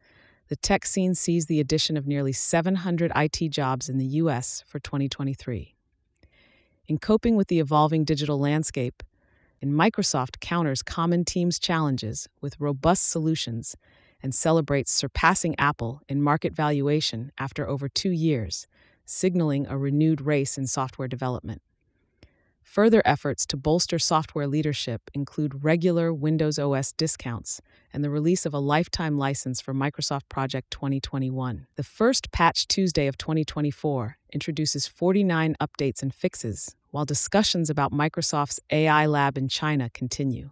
the 0.48 0.56
tech 0.56 0.86
scene 0.86 1.14
sees 1.14 1.44
the 1.44 1.60
addition 1.60 1.94
of 1.94 2.06
nearly 2.06 2.32
700 2.32 3.12
IT 3.14 3.50
jobs 3.50 3.90
in 3.90 3.98
the 3.98 4.06
US 4.06 4.64
for 4.66 4.78
2023. 4.78 5.74
In 6.88 6.96
coping 6.96 7.36
with 7.36 7.48
the 7.48 7.60
evolving 7.60 8.02
digital 8.02 8.40
landscape, 8.40 9.02
and 9.60 9.74
Microsoft 9.74 10.40
counters 10.40 10.82
common 10.82 11.26
teams' 11.26 11.58
challenges 11.58 12.26
with 12.40 12.58
robust 12.58 13.10
solutions 13.10 13.76
and 14.22 14.34
celebrates 14.34 14.90
surpassing 14.90 15.54
Apple 15.58 16.00
in 16.08 16.22
market 16.22 16.54
valuation 16.54 17.30
after 17.36 17.68
over 17.68 17.90
two 17.90 18.10
years, 18.10 18.66
signaling 19.04 19.66
a 19.66 19.76
renewed 19.76 20.22
race 20.22 20.56
in 20.56 20.66
software 20.66 21.08
development. 21.08 21.60
Further 22.70 23.02
efforts 23.04 23.46
to 23.46 23.56
bolster 23.56 23.98
software 23.98 24.46
leadership 24.46 25.10
include 25.12 25.64
regular 25.64 26.14
Windows 26.14 26.56
OS 26.56 26.92
discounts 26.92 27.60
and 27.92 28.04
the 28.04 28.10
release 28.10 28.46
of 28.46 28.54
a 28.54 28.60
lifetime 28.60 29.18
license 29.18 29.60
for 29.60 29.74
Microsoft 29.74 30.28
Project 30.28 30.70
2021. 30.70 31.66
The 31.74 31.82
first 31.82 32.30
Patch 32.30 32.68
Tuesday 32.68 33.08
of 33.08 33.18
2024 33.18 34.18
introduces 34.32 34.86
49 34.86 35.56
updates 35.60 36.00
and 36.00 36.14
fixes, 36.14 36.76
while 36.92 37.04
discussions 37.04 37.70
about 37.70 37.90
Microsoft's 37.90 38.60
AI 38.70 39.04
lab 39.04 39.36
in 39.36 39.48
China 39.48 39.90
continue. 39.92 40.50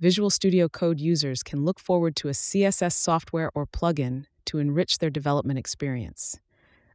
Visual 0.00 0.28
Studio 0.28 0.68
Code 0.68 0.98
users 0.98 1.44
can 1.44 1.64
look 1.64 1.78
forward 1.78 2.16
to 2.16 2.30
a 2.30 2.32
CSS 2.32 2.94
software 2.94 3.52
or 3.54 3.64
plugin 3.64 4.24
to 4.46 4.58
enrich 4.58 4.98
their 4.98 5.08
development 5.08 5.60
experience. 5.60 6.40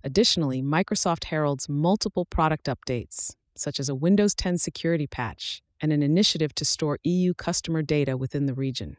Additionally, 0.04 0.62
Microsoft 0.62 1.24
heralds 1.26 1.70
multiple 1.70 2.26
product 2.26 2.66
updates, 2.66 3.38
such 3.60 3.80
as 3.80 3.90
a 3.90 3.96
Windows 3.96 4.34
10 4.36 4.58
security 4.58 5.08
patch 5.08 5.62
and 5.82 5.94
an 5.94 6.04
initiative 6.04 6.54
to 6.56 6.66
store 6.66 6.98
EU 7.04 7.34
customer 7.34 7.82
data 7.82 8.18
within 8.18 8.46
the 8.46 8.54
region. 8.54 8.98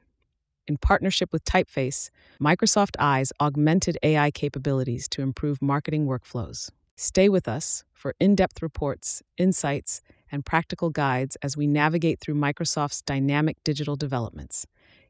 In 0.66 0.76
partnership 0.76 1.32
with 1.32 1.44
Typeface, 1.44 2.10
Microsoft 2.40 2.94
Eyes 2.98 3.32
augmented 3.40 3.96
AI 4.02 4.30
capabilities 4.30 5.08
to 5.08 5.22
improve 5.22 5.62
marketing 5.62 6.06
workflows. 6.06 6.70
Stay 6.94 7.28
with 7.28 7.48
us 7.48 7.84
for 7.92 8.14
in 8.20 8.34
depth 8.34 8.60
reports, 8.60 9.22
insights, 9.38 10.02
and 10.30 10.44
practical 10.44 10.90
guides 10.90 11.36
as 11.42 11.56
we 11.56 11.66
navigate 11.66 12.20
through 12.20 12.34
Microsoft's 12.34 13.02
dynamic 13.02 13.56
digital 13.64 13.96
developments. 13.96 14.66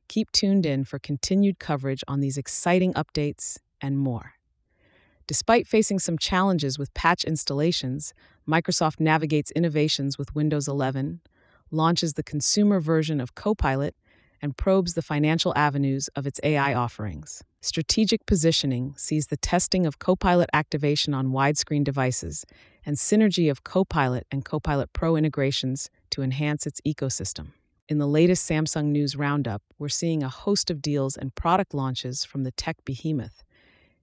Keep 0.08 0.30
tuned 0.32 0.64
in 0.64 0.84
for 0.84 0.98
continued 0.98 1.58
coverage 1.58 2.04
on 2.06 2.20
these 2.20 2.38
exciting 2.38 2.94
updates 2.94 3.58
and 3.80 3.98
more. 3.98 4.37
Despite 5.28 5.66
facing 5.66 5.98
some 5.98 6.16
challenges 6.16 6.78
with 6.78 6.94
patch 6.94 7.22
installations, 7.22 8.14
Microsoft 8.48 8.98
navigates 8.98 9.50
innovations 9.50 10.16
with 10.16 10.34
Windows 10.34 10.66
11, 10.66 11.20
launches 11.70 12.14
the 12.14 12.22
consumer 12.22 12.80
version 12.80 13.20
of 13.20 13.34
Copilot, 13.34 13.94
and 14.40 14.56
probes 14.56 14.94
the 14.94 15.02
financial 15.02 15.52
avenues 15.54 16.08
of 16.16 16.26
its 16.26 16.40
AI 16.42 16.72
offerings. 16.72 17.44
Strategic 17.60 18.24
positioning 18.24 18.94
sees 18.96 19.26
the 19.26 19.36
testing 19.36 19.84
of 19.84 19.98
Copilot 19.98 20.48
activation 20.54 21.12
on 21.12 21.28
widescreen 21.28 21.84
devices 21.84 22.46
and 22.86 22.96
synergy 22.96 23.50
of 23.50 23.64
Copilot 23.64 24.26
and 24.32 24.46
Copilot 24.46 24.94
Pro 24.94 25.14
integrations 25.14 25.90
to 26.08 26.22
enhance 26.22 26.66
its 26.66 26.80
ecosystem. 26.86 27.48
In 27.86 27.98
the 27.98 28.06
latest 28.06 28.48
Samsung 28.48 28.86
News 28.86 29.14
Roundup, 29.14 29.62
we're 29.78 29.88
seeing 29.90 30.22
a 30.22 30.28
host 30.30 30.70
of 30.70 30.80
deals 30.80 31.18
and 31.18 31.34
product 31.34 31.74
launches 31.74 32.24
from 32.24 32.44
the 32.44 32.52
tech 32.52 32.76
behemoth. 32.86 33.42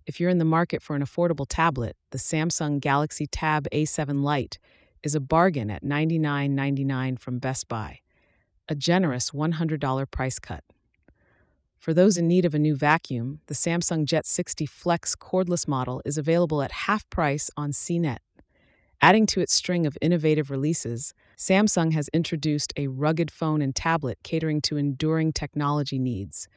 If 0.07 0.19
you're 0.19 0.29
in 0.29 0.37
the 0.37 0.45
market 0.45 0.83
for 0.83 0.95
an 0.95 1.03
affordable 1.03 1.47
tablet, 1.49 1.95
the 2.11 2.19
Samsung 2.19 2.79
Galaxy 2.79 3.25
Tab 3.25 3.67
A7 3.71 4.21
Lite 4.21 4.59
is 5.01 5.15
a 5.15 5.19
bargain 5.19 5.71
at 5.71 5.83
$99.99 5.83 7.19
from 7.19 7.39
Best 7.39 7.67
Buy 7.67 7.99
a 8.67 8.73
generous 8.73 9.29
$100 9.29 10.09
price 10.09 10.39
cut. 10.39 10.63
For 11.77 11.93
those 11.93 12.17
in 12.17 12.27
need 12.27 12.45
of 12.45 12.55
a 12.55 12.59
new 12.59 12.75
vacuum, 12.75 13.41
the 13.45 13.53
Samsung 13.53 14.05
Jet 14.05 14.25
60 14.25 14.65
Flex 14.65 15.15
cordless 15.15 15.67
model 15.67 16.01
is 16.03 16.17
available 16.17 16.63
at 16.63 16.71
half 16.71 17.07
price 17.11 17.51
on 17.55 17.71
CNET. 17.71 18.17
Adding 19.01 19.27
to 19.27 19.39
its 19.39 19.53
string 19.53 19.85
of 19.85 19.99
innovative 20.01 20.49
releases, 20.49 21.13
Samsung 21.37 21.93
has 21.93 22.09
introduced 22.11 22.73
a 22.75 22.87
rugged 22.87 23.29
phone 23.29 23.61
and 23.61 23.75
tablet 23.75 24.17
catering 24.23 24.61
to 24.61 24.77
enduring 24.77 25.31
technology 25.31 25.99
needs, 25.99 26.47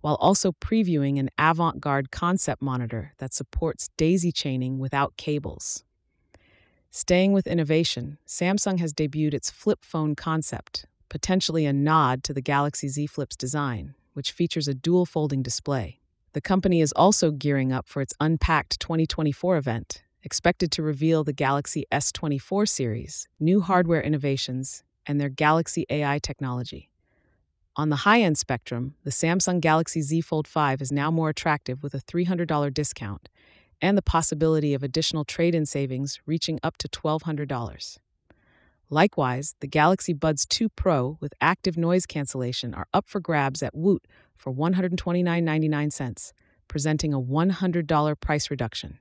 while 0.00 0.16
also 0.16 0.52
previewing 0.52 1.18
an 1.18 1.30
avant 1.38 1.80
garde 1.80 2.10
concept 2.10 2.62
monitor 2.62 3.14
that 3.18 3.34
supports 3.34 3.90
daisy 3.96 4.32
chaining 4.32 4.78
without 4.78 5.16
cables. 5.16 5.84
Staying 6.90 7.32
with 7.32 7.46
innovation, 7.46 8.18
Samsung 8.26 8.78
has 8.78 8.94
debuted 8.94 9.34
its 9.34 9.50
flip 9.50 9.80
phone 9.84 10.14
concept, 10.14 10.86
potentially 11.08 11.66
a 11.66 11.72
nod 11.72 12.24
to 12.24 12.32
the 12.32 12.40
Galaxy 12.40 12.88
Z 12.88 13.06
Flip's 13.08 13.36
design, 13.36 13.94
which 14.14 14.32
features 14.32 14.68
a 14.68 14.74
dual 14.74 15.04
folding 15.04 15.42
display. 15.42 16.00
The 16.32 16.40
company 16.40 16.80
is 16.80 16.92
also 16.92 17.30
gearing 17.30 17.72
up 17.72 17.88
for 17.88 18.00
its 18.00 18.14
Unpacked 18.20 18.80
2024 18.80 19.56
event, 19.56 20.02
expected 20.22 20.70
to 20.72 20.82
reveal 20.82 21.24
the 21.24 21.32
Galaxy 21.32 21.84
S24 21.92 22.68
series, 22.68 23.28
new 23.38 23.60
hardware 23.60 24.02
innovations, 24.02 24.82
and 25.06 25.20
their 25.20 25.30
Galaxy 25.30 25.86
AI 25.90 26.18
technology. 26.18 26.90
On 27.78 27.90
the 27.90 27.96
high 28.02 28.22
end 28.22 28.36
spectrum, 28.36 28.94
the 29.04 29.10
Samsung 29.10 29.60
Galaxy 29.60 30.02
Z 30.02 30.22
Fold 30.22 30.48
5 30.48 30.82
is 30.82 30.90
now 30.90 31.12
more 31.12 31.28
attractive 31.28 31.80
with 31.80 31.94
a 31.94 32.00
$300 32.00 32.74
discount 32.74 33.28
and 33.80 33.96
the 33.96 34.02
possibility 34.02 34.74
of 34.74 34.82
additional 34.82 35.24
trade 35.24 35.54
in 35.54 35.64
savings 35.64 36.18
reaching 36.26 36.58
up 36.64 36.76
to 36.78 36.88
$1,200. 36.88 37.98
Likewise, 38.90 39.54
the 39.60 39.68
Galaxy 39.68 40.12
Buds 40.12 40.44
2 40.44 40.70
Pro 40.70 41.18
with 41.20 41.32
active 41.40 41.76
noise 41.76 42.04
cancellation 42.04 42.74
are 42.74 42.88
up 42.92 43.06
for 43.06 43.20
grabs 43.20 43.62
at 43.62 43.76
Woot 43.76 44.08
for 44.36 44.52
$129.99, 44.52 46.32
presenting 46.66 47.14
a 47.14 47.20
$100 47.20 48.20
price 48.20 48.50
reduction. 48.50 48.98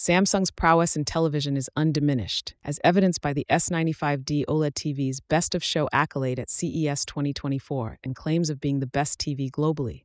Samsung's 0.00 0.50
prowess 0.50 0.96
in 0.96 1.04
television 1.04 1.58
is 1.58 1.68
undiminished, 1.76 2.54
as 2.64 2.80
evidenced 2.82 3.20
by 3.20 3.34
the 3.34 3.44
S95D 3.50 4.46
OLED 4.46 4.72
TV's 4.72 5.20
Best 5.20 5.54
of 5.54 5.62
Show 5.62 5.90
accolade 5.92 6.38
at 6.38 6.48
CES 6.48 7.04
2024 7.04 7.98
and 8.02 8.16
claims 8.16 8.48
of 8.48 8.62
being 8.62 8.80
the 8.80 8.86
best 8.86 9.18
TV 9.18 9.50
globally. 9.50 10.04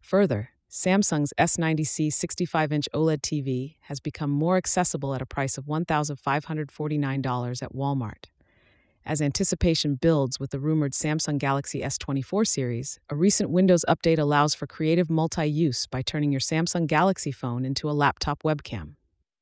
Further, 0.00 0.52
Samsung's 0.70 1.34
S90C 1.38 2.10
65 2.10 2.72
inch 2.72 2.88
OLED 2.94 3.20
TV 3.20 3.74
has 3.80 4.00
become 4.00 4.30
more 4.30 4.56
accessible 4.56 5.14
at 5.14 5.20
a 5.20 5.26
price 5.26 5.58
of 5.58 5.66
$1,549 5.66 7.62
at 7.62 7.74
Walmart 7.74 8.24
As 9.04 9.20
anticipation 9.20 9.96
builds 9.96 10.40
with 10.40 10.50
the 10.50 10.60
rumored 10.60 10.94
Samsung 10.94 11.36
Galaxy 11.36 11.82
S24 11.82 12.46
series, 12.46 12.98
a 13.10 13.14
recent 13.14 13.50
Windows 13.50 13.84
update 13.86 14.18
allows 14.18 14.54
for 14.54 14.66
creative 14.66 15.10
multi 15.10 15.44
use 15.44 15.86
by 15.86 16.00
turning 16.00 16.32
your 16.32 16.40
Samsung 16.40 16.86
Galaxy 16.86 17.32
phone 17.32 17.66
into 17.66 17.90
a 17.90 17.92
laptop 17.92 18.42
webcam. 18.42 18.94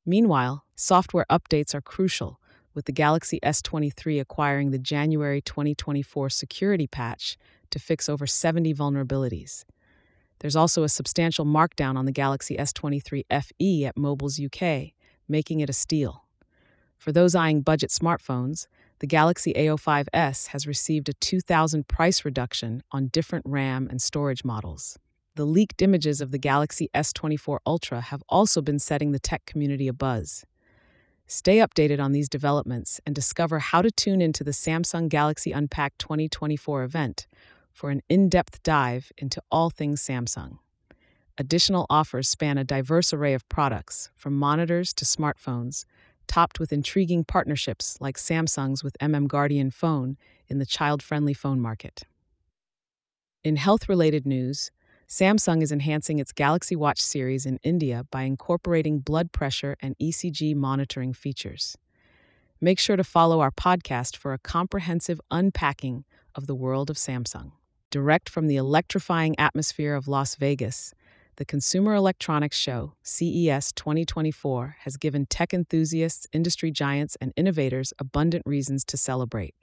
Meanwhile, 0.05 0.63
software 0.75 1.25
updates 1.31 1.73
are 1.73 1.81
crucial, 1.81 2.39
with 2.75 2.85
the 2.85 2.91
Galaxy 2.91 3.39
S23 3.41 4.19
acquiring 4.21 4.69
the 4.69 4.77
January 4.77 5.41
2024 5.41 6.29
security 6.29 6.85
patch 6.85 7.37
to 7.71 7.79
fix 7.79 8.07
over 8.07 8.27
70 8.27 8.73
vulnerabilities. 8.73 9.65
There's 10.39 10.55
also 10.55 10.83
a 10.83 10.89
substantial 10.89 11.45
markdown 11.45 11.97
on 11.97 12.05
the 12.05 12.11
Galaxy 12.11 12.55
S23 12.57 13.23
FE 13.29 13.85
at 13.85 13.97
Mobiles 13.97 14.39
UK, 14.39 14.91
making 15.27 15.61
it 15.61 15.69
a 15.69 15.73
steal. 15.73 16.25
For 16.97 17.11
those 17.11 17.33
eyeing 17.33 17.61
budget 17.61 17.89
smartphones, 17.89 18.67
the 18.99 19.07
Galaxy 19.07 19.53
A05s 19.53 20.47
has 20.47 20.67
received 20.67 21.09
a 21.09 21.13
2000 21.13 21.87
price 21.87 22.23
reduction 22.23 22.83
on 22.91 23.07
different 23.07 23.45
RAM 23.47 23.87
and 23.89 24.01
storage 24.01 24.43
models. 24.43 24.99
The 25.35 25.45
leaked 25.45 25.81
images 25.81 26.21
of 26.21 26.31
the 26.31 26.37
Galaxy 26.37 26.89
S24 26.95 27.59
Ultra 27.65 27.99
have 27.99 28.23
also 28.29 28.61
been 28.61 28.79
setting 28.79 29.11
the 29.11 29.19
tech 29.19 29.45
community 29.45 29.91
abuzz. 29.91 30.45
Stay 31.27 31.57
updated 31.57 31.99
on 31.99 32.13
these 32.13 32.29
developments 32.29 33.01
and 33.05 33.13
discover 33.13 33.59
how 33.59 33.81
to 33.81 33.91
tune 33.91 34.21
into 34.21 34.45
the 34.45 34.51
Samsung 34.51 35.09
Galaxy 35.09 35.51
Unpacked 35.51 35.99
2024 35.99 36.83
event 36.83 37.27
for 37.69 37.89
an 37.89 38.01
in 38.07 38.29
depth 38.29 38.63
dive 38.63 39.11
into 39.17 39.41
all 39.51 39.69
things 39.69 40.01
Samsung. 40.01 40.59
Additional 41.37 41.85
offers 41.89 42.29
span 42.29 42.57
a 42.57 42.63
diverse 42.63 43.11
array 43.11 43.33
of 43.33 43.47
products, 43.49 44.09
from 44.15 44.39
monitors 44.39 44.93
to 44.93 45.03
smartphones, 45.03 45.83
topped 46.27 46.61
with 46.61 46.71
intriguing 46.71 47.25
partnerships 47.25 47.97
like 47.99 48.15
Samsung's 48.15 48.85
with 48.85 48.95
MM 49.01 49.27
Guardian 49.27 49.69
Phone 49.69 50.15
in 50.47 50.59
the 50.59 50.65
child 50.65 51.03
friendly 51.03 51.33
phone 51.33 51.59
market. 51.59 52.03
In 53.43 53.57
health 53.57 53.89
related 53.89 54.25
news, 54.25 54.71
Samsung 55.07 55.61
is 55.61 55.71
enhancing 55.71 56.17
its 56.17 56.31
Galaxy 56.31 56.75
Watch 56.75 56.99
series 56.99 57.45
in 57.45 57.59
India 57.61 58.05
by 58.09 58.23
incorporating 58.23 58.99
blood 58.99 59.31
pressure 59.31 59.77
and 59.79 59.95
ECG 59.99 60.55
monitoring 60.55 61.13
features. 61.13 61.77
Make 62.59 62.79
sure 62.79 62.95
to 62.95 63.03
follow 63.03 63.39
our 63.39 63.51
podcast 63.51 64.17
for 64.17 64.33
a 64.33 64.39
comprehensive 64.39 65.21
unpacking 65.29 66.05
of 66.33 66.47
the 66.47 66.55
world 66.55 66.89
of 66.89 66.97
Samsung. 66.97 67.51
Direct 67.91 68.27
from 68.29 68.47
the 68.47 68.55
electrifying 68.55 69.37
atmosphere 69.37 69.93
of 69.93 70.07
Las 70.07 70.35
Vegas, 70.35 70.95
the 71.35 71.45
Consumer 71.45 71.93
Electronics 71.93 72.57
Show, 72.57 72.93
CES 73.03 73.73
2024, 73.73 74.77
has 74.79 74.97
given 74.97 75.27
tech 75.27 75.53
enthusiasts, 75.53 76.27
industry 76.33 76.71
giants, 76.71 77.15
and 77.21 77.31
innovators 77.35 77.93
abundant 77.99 78.43
reasons 78.47 78.83
to 78.85 78.97
celebrate. 78.97 79.53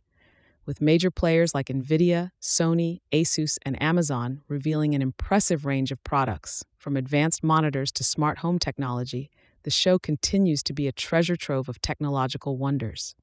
With 0.64 0.80
major 0.80 1.10
players 1.10 1.56
like 1.56 1.66
Nvidia, 1.66 2.30
Sony, 2.40 3.00
Asus, 3.12 3.58
and 3.62 3.80
Amazon 3.82 4.42
revealing 4.46 4.94
an 4.94 5.02
impressive 5.02 5.66
range 5.66 5.90
of 5.90 6.02
products, 6.04 6.64
from 6.78 6.96
advanced 6.96 7.42
monitors 7.42 7.90
to 7.92 8.04
smart 8.04 8.38
home 8.38 8.60
technology, 8.60 9.28
the 9.64 9.70
show 9.70 9.98
continues 9.98 10.62
to 10.62 10.72
be 10.72 10.86
a 10.86 10.92
treasure 10.92 11.34
trove 11.34 11.68
of 11.68 11.80
technological 11.80 12.56
wonders. 12.56 13.16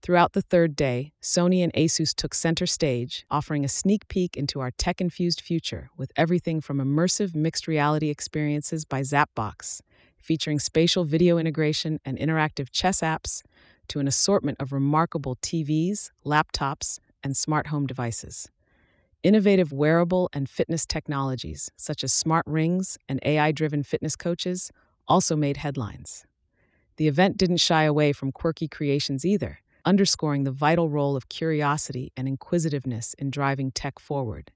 Throughout 0.00 0.32
the 0.32 0.40
third 0.40 0.74
day, 0.74 1.12
Sony 1.20 1.62
and 1.62 1.72
Asus 1.74 2.14
took 2.14 2.32
center 2.32 2.64
stage, 2.66 3.26
offering 3.30 3.62
a 3.62 3.68
sneak 3.68 4.08
peek 4.08 4.34
into 4.34 4.60
our 4.60 4.70
tech 4.70 5.02
infused 5.02 5.42
future 5.42 5.90
with 5.98 6.12
everything 6.16 6.62
from 6.62 6.78
immersive 6.78 7.34
mixed 7.34 7.66
reality 7.66 8.08
experiences 8.08 8.86
by 8.86 9.02
Zapbox, 9.02 9.82
featuring 10.16 10.60
spatial 10.60 11.04
video 11.04 11.36
integration 11.36 12.00
and 12.06 12.16
interactive 12.18 12.68
chess 12.70 13.00
apps, 13.02 13.42
to 13.88 14.00
an 14.00 14.08
assortment 14.08 14.58
of 14.60 14.72
remarkable 14.72 15.36
TVs, 15.36 16.10
laptops, 16.24 16.98
and 17.22 17.36
smart 17.36 17.68
home 17.68 17.86
devices. 17.86 18.50
Innovative 19.22 19.72
wearable 19.72 20.30
and 20.32 20.48
fitness 20.48 20.86
technologies, 20.86 21.70
such 21.76 22.04
as 22.04 22.12
smart 22.12 22.46
rings 22.46 22.98
and 23.08 23.18
AI 23.24 23.52
driven 23.52 23.82
fitness 23.82 24.14
coaches, 24.14 24.70
also 25.08 25.34
made 25.34 25.56
headlines. 25.56 26.24
The 26.96 27.08
event 27.08 27.36
didn't 27.36 27.58
shy 27.58 27.84
away 27.84 28.12
from 28.12 28.32
quirky 28.32 28.68
creations 28.68 29.24
either 29.24 29.60
underscoring 29.84 30.44
the 30.44 30.50
vital 30.50 30.90
role 30.90 31.16
of 31.16 31.30
curiosity 31.30 32.12
and 32.14 32.28
inquisitiveness 32.28 33.14
in 33.14 33.30
driving 33.30 33.70
tech 33.70 33.98
forward. 33.98 34.50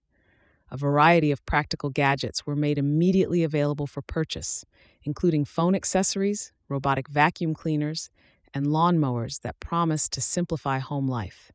A 0.70 0.76
variety 0.76 1.30
of 1.30 1.44
practical 1.46 1.88
gadgets 1.88 2.46
were 2.46 2.56
made 2.56 2.76
immediately 2.76 3.42
available 3.42 3.86
for 3.86 4.02
purchase, 4.02 4.64
including 5.04 5.46
phone 5.46 5.74
accessories, 5.74 6.52
robotic 6.68 7.08
vacuum 7.08 7.54
cleaners, 7.54 8.10
and 8.54 8.66
lawnmowers 8.66 9.40
that 9.40 9.60
promise 9.60 10.08
to 10.10 10.20
simplify 10.20 10.78
home 10.78 11.08
life. 11.08 11.52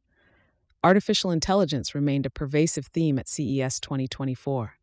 Artificial 0.83 1.31
intelligence 1.31 1.95
remained 1.95 2.25
a 2.25 2.29
pervasive 2.29 2.86
theme 2.88 3.17
at 3.19 3.27
CES 3.27 3.79
2024, 3.79 4.77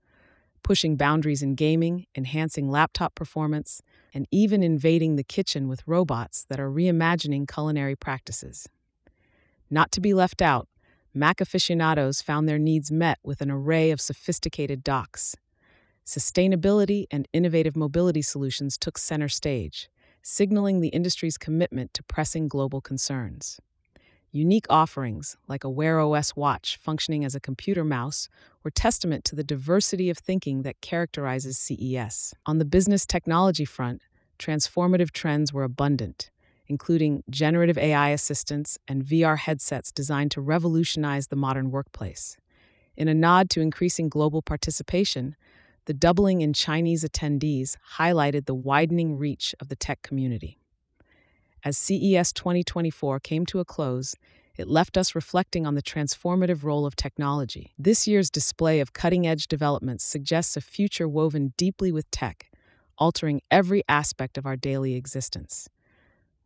pushing 0.62 0.96
boundaries 0.96 1.42
in 1.42 1.54
gaming, 1.54 2.06
enhancing 2.16 2.70
laptop 2.70 3.14
performance, 3.14 3.80
and 4.12 4.26
even 4.30 4.62
invading 4.62 5.16
the 5.16 5.24
kitchen 5.24 5.68
with 5.68 5.86
robots 5.86 6.44
that 6.48 6.60
are 6.60 6.70
reimagining 6.70 7.46
culinary 7.46 7.96
practices. 7.96 8.68
Not 9.70 9.92
to 9.92 10.00
be 10.00 10.14
left 10.14 10.42
out, 10.42 10.68
Mac 11.14 11.40
aficionados 11.40 12.20
found 12.20 12.48
their 12.48 12.58
needs 12.58 12.90
met 12.90 13.18
with 13.22 13.40
an 13.40 13.50
array 13.50 13.92
of 13.92 14.00
sophisticated 14.00 14.82
docks. 14.82 15.36
Sustainability 16.04 17.06
and 17.10 17.28
innovative 17.32 17.76
mobility 17.76 18.20
solutions 18.20 18.76
took 18.76 18.98
center 18.98 19.28
stage, 19.28 19.88
signaling 20.24 20.80
the 20.80 20.88
industry's 20.88 21.38
commitment 21.38 21.94
to 21.94 22.02
pressing 22.02 22.48
global 22.48 22.80
concerns. 22.80 23.60
Unique 24.32 24.66
offerings, 24.68 25.36
like 25.46 25.62
a 25.62 25.70
Wear 25.70 26.00
OS 26.00 26.34
watch 26.34 26.76
functioning 26.76 27.24
as 27.24 27.36
a 27.36 27.40
computer 27.40 27.84
mouse, 27.84 28.28
were 28.64 28.70
testament 28.72 29.24
to 29.26 29.36
the 29.36 29.44
diversity 29.44 30.10
of 30.10 30.18
thinking 30.18 30.62
that 30.62 30.80
characterizes 30.80 31.56
CES. 31.56 32.34
On 32.44 32.58
the 32.58 32.64
business 32.64 33.06
technology 33.06 33.64
front, 33.64 34.02
transformative 34.40 35.12
trends 35.12 35.52
were 35.52 35.62
abundant 35.62 36.32
including 36.66 37.22
generative 37.28 37.78
AI 37.78 38.10
assistants 38.10 38.78
and 38.88 39.04
VR 39.04 39.38
headsets 39.38 39.92
designed 39.92 40.30
to 40.32 40.40
revolutionize 40.40 41.28
the 41.28 41.36
modern 41.36 41.70
workplace. 41.70 42.36
In 42.96 43.08
a 43.08 43.14
nod 43.14 43.50
to 43.50 43.60
increasing 43.60 44.08
global 44.08 44.40
participation, 44.40 45.36
the 45.86 45.94
doubling 45.94 46.40
in 46.40 46.52
Chinese 46.52 47.04
attendees 47.04 47.76
highlighted 47.96 48.46
the 48.46 48.54
widening 48.54 49.18
reach 49.18 49.54
of 49.60 49.68
the 49.68 49.76
tech 49.76 50.02
community. 50.02 50.58
As 51.62 51.76
CES 51.76 52.32
2024 52.32 53.20
came 53.20 53.46
to 53.46 53.60
a 53.60 53.64
close, 53.64 54.14
it 54.56 54.68
left 54.68 54.96
us 54.96 55.14
reflecting 55.14 55.66
on 55.66 55.74
the 55.74 55.82
transformative 55.82 56.62
role 56.62 56.86
of 56.86 56.94
technology. 56.94 57.72
This 57.78 58.06
year's 58.06 58.30
display 58.30 58.80
of 58.80 58.92
cutting 58.92 59.26
edge 59.26 59.48
developments 59.48 60.04
suggests 60.04 60.56
a 60.56 60.60
future 60.60 61.08
woven 61.08 61.52
deeply 61.56 61.90
with 61.90 62.10
tech, 62.10 62.50
altering 62.96 63.42
every 63.50 63.82
aspect 63.88 64.38
of 64.38 64.46
our 64.46 64.56
daily 64.56 64.94
existence. 64.94 65.68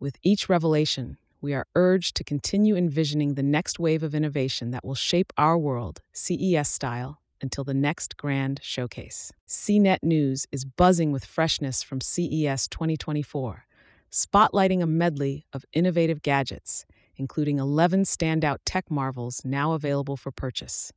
With 0.01 0.17
each 0.23 0.49
revelation, 0.49 1.19
we 1.41 1.53
are 1.55 1.67
urged 1.75 2.17
to 2.17 2.25
continue 2.25 2.77
envisioning 2.77 3.35
the 3.35 3.43
next 3.43 3.79
wave 3.79 4.03
of 4.03 4.15
innovation 4.15 4.71
that 4.71 4.85
will 4.85 4.95
shape 4.95 5.33
our 5.37 5.59
world, 5.59 6.01
CES 6.13 6.69
style, 6.69 7.21
until 7.41 7.65
the 7.65 7.75
next 7.75 8.17
grand 8.17 8.61
showcase. 8.63 9.33
CNET 9.47 9.99
News 10.03 10.47
is 10.53 10.65
buzzing 10.65 11.13
with 11.13 11.25
freshness 11.25 11.83
from 11.83 12.01
CES 12.01 12.69
2024, 12.69 13.67
spotlighting 14.11 14.83
a 14.83 14.87
medley 14.87 15.47
of 15.53 15.65
innovative 15.73 16.23
gadgets, 16.23 16.87
including 17.17 17.59
11 17.59 18.05
standout 18.05 18.59
tech 18.65 18.91
marvels 18.91 19.43
now 19.45 19.73
available 19.73 20.17
for 20.17 20.31
purchase. 20.31 20.93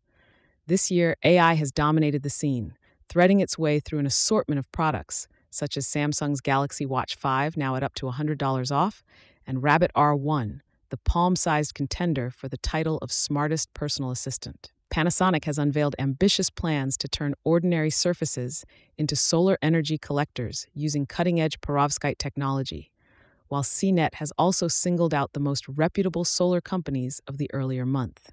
This 0.67 0.91
year, 0.91 1.15
AI 1.23 1.54
has 1.56 1.71
dominated 1.71 2.23
the 2.23 2.30
scene, 2.30 2.75
threading 3.10 3.39
its 3.39 3.58
way 3.58 3.80
through 3.80 3.99
an 3.99 4.06
assortment 4.06 4.60
of 4.60 4.71
products 4.71 5.27
such 5.51 5.77
as 5.77 5.86
Samsung's 5.86 6.41
Galaxy 6.41 6.86
Watch 6.86 7.15
5, 7.15 7.58
now 7.58 7.75
at 7.75 7.84
up 7.84 7.93
to 7.95 8.08
$100 8.08 8.71
off, 8.71 9.04
and 9.45 9.62
Rabbit 9.62 9.91
R1, 9.95 10.62
the 10.89 10.97
palm 10.97 11.36
sized 11.36 11.73
contender 11.75 12.32
for 12.32 12.47
the 12.47 12.58
title 12.58 12.97
of 12.99 13.12
smartest 13.12 13.73
personal 13.73 14.12
assistant. 14.12 14.71
Panasonic 14.91 15.45
has 15.45 15.58
unveiled 15.58 15.95
ambitious 15.97 16.49
plans 16.49 16.97
to 16.97 17.08
turn 17.08 17.34
ordinary 17.45 17.89
surfaces 17.89 18.65
into 18.97 19.15
solar 19.15 19.58
energy 19.62 19.97
collectors 19.97 20.67
using 20.73 21.06
cutting 21.06 21.39
edge 21.39 21.62
perovskite 21.62 22.17
technology, 22.17 22.91
while 23.47 23.63
CNET 23.63 24.15
has 24.15 24.34
also 24.38 24.67
singled 24.67 25.13
out 25.13 25.32
the 25.32 25.39
most 25.39 25.65
reputable 25.69 26.25
solar 26.25 26.60
companies 26.60 27.21
of 27.25 27.38
the 27.38 27.49
earlier 27.54 27.86
month. 27.86 28.32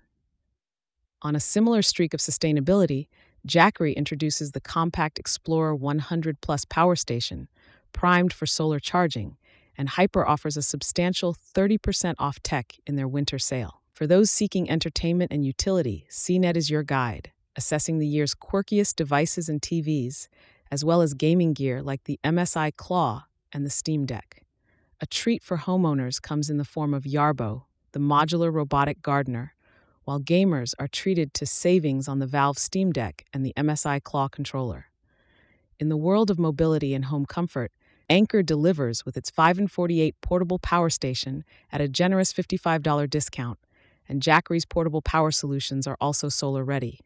On 1.23 1.37
a 1.37 1.41
similar 1.41 1.81
streak 1.81 2.13
of 2.13 2.19
sustainability, 2.19 3.07
Jackery 3.47 3.95
introduces 3.95 4.51
the 4.51 4.61
compact 4.61 5.21
Explorer 5.21 5.77
100 5.77 6.41
Plus 6.41 6.65
power 6.65 6.97
station, 6.97 7.49
primed 7.93 8.33
for 8.33 8.47
solar 8.47 8.81
charging, 8.81 9.37
and 9.77 9.91
Hyper 9.91 10.27
offers 10.27 10.57
a 10.57 10.63
substantial 10.63 11.35
30% 11.35 12.17
off 12.19 12.43
tech 12.43 12.75
in 12.85 12.97
their 12.97 13.07
winter 13.07 13.39
sale. 13.39 13.78
For 13.99 14.07
those 14.07 14.31
seeking 14.31 14.71
entertainment 14.71 15.33
and 15.33 15.45
utility, 15.45 16.07
CNET 16.09 16.57
is 16.57 16.71
your 16.71 16.85
guide, 16.85 17.33
assessing 17.57 17.99
the 17.99 18.07
year's 18.07 18.33
quirkiest 18.33 18.95
devices 18.95 19.49
and 19.49 19.61
TVs, 19.61 20.29
as 20.71 20.85
well 20.85 21.03
as 21.03 21.15
gaming 21.15 21.53
gear 21.53 21.83
like 21.83 22.05
the 22.05 22.21
MSI 22.23 22.77
Claw 22.77 23.25
and 23.53 23.67
the 23.67 23.71
Steam 23.71 24.07
Deck. 24.07 24.45
A 25.01 25.07
treat 25.07 25.43
for 25.43 25.57
homeowners 25.57 26.23
comes 26.23 26.49
in 26.49 26.59
the 26.59 26.65
form 26.65 26.95
of 26.95 27.07
Yarbo, 27.07 27.65
the 27.91 27.99
modular 27.99 28.55
robotic 28.55 29.03
gardener, 29.03 29.57
while 30.05 30.21
gamers 30.21 30.75
are 30.79 30.87
treated 30.87 31.35
to 31.35 31.45
savings 31.45 32.07
on 32.07 32.21
the 32.21 32.27
Valve 32.29 32.57
Steam 32.57 32.93
Deck 32.93 33.25
and 33.35 33.45
the 33.45 33.53
MSI 33.57 34.01
Claw 34.01 34.29
controller. 34.29 34.91
In 35.81 35.89
the 35.89 35.97
world 35.97 36.31
of 36.31 36.39
mobility 36.39 36.95
and 36.95 37.07
home 37.07 37.27
comfort, 37.27 37.73
Anker 38.09 38.45
delivers 38.45 39.05
with 39.05 39.17
its 39.17 39.29
5 39.29 39.59
and 39.59 39.69
48 39.69 40.15
portable 40.21 40.61
power 40.61 40.89
station 40.89 41.43
at 41.73 41.81
a 41.81 41.89
generous 41.89 42.33
$55 42.33 43.11
discount, 43.11 43.59
and 44.09 44.23
Jackery's 44.23 44.65
portable 44.65 45.03
power 45.03 45.31
solutions 45.31 45.87
are 45.87 45.97
also 46.01 46.29
solar 46.29 46.65
ready. 46.65 47.01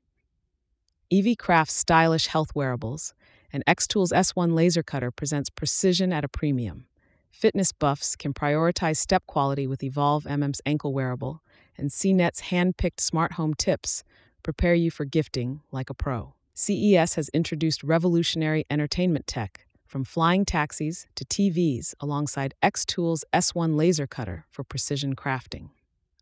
EV 1.13 1.37
Craft's 1.39 1.75
stylish 1.75 2.29
health 2.29 2.55
wearables 2.55 3.13
and 3.53 3.63
Xtool's 3.67 4.13
S1 4.13 4.55
laser 4.55 4.83
cutter 4.83 5.11
presents 5.11 5.51
precision 5.51 6.13
at 6.13 6.25
a 6.25 6.29
premium. 6.29 6.87
Fitness 7.31 7.73
buffs 7.73 8.17
can 8.17 8.33
prioritize 8.33 8.97
step 8.97 9.27
quality 9.27 9.67
with 9.67 9.83
Evolve 9.83 10.25
MM's 10.25 10.61
ankle 10.65 10.93
wearable, 10.93 11.43
and 11.77 11.91
CNET's 11.91 12.41
hand 12.41 12.77
picked 12.77 13.01
smart 13.01 13.33
home 13.33 13.55
tips 13.55 14.05
prepare 14.43 14.75
you 14.75 14.91
for 14.91 15.05
gifting 15.05 15.61
like 15.71 15.91
a 15.91 15.95
pro. 15.95 16.35
CES 16.55 17.15
has 17.15 17.29
introduced 17.31 17.83
revolutionary 17.83 18.65
entertainment 18.71 19.27
tech, 19.27 19.67
from 19.87 20.05
flying 20.05 20.45
taxis 20.45 21.07
to 21.15 21.25
TVs, 21.25 21.95
alongside 22.01 22.55
Xtool's 22.63 23.25
S1 23.33 23.77
laser 23.77 24.07
cutter 24.07 24.47
for 24.51 24.65
precision 24.65 25.15
crafting. 25.15 25.71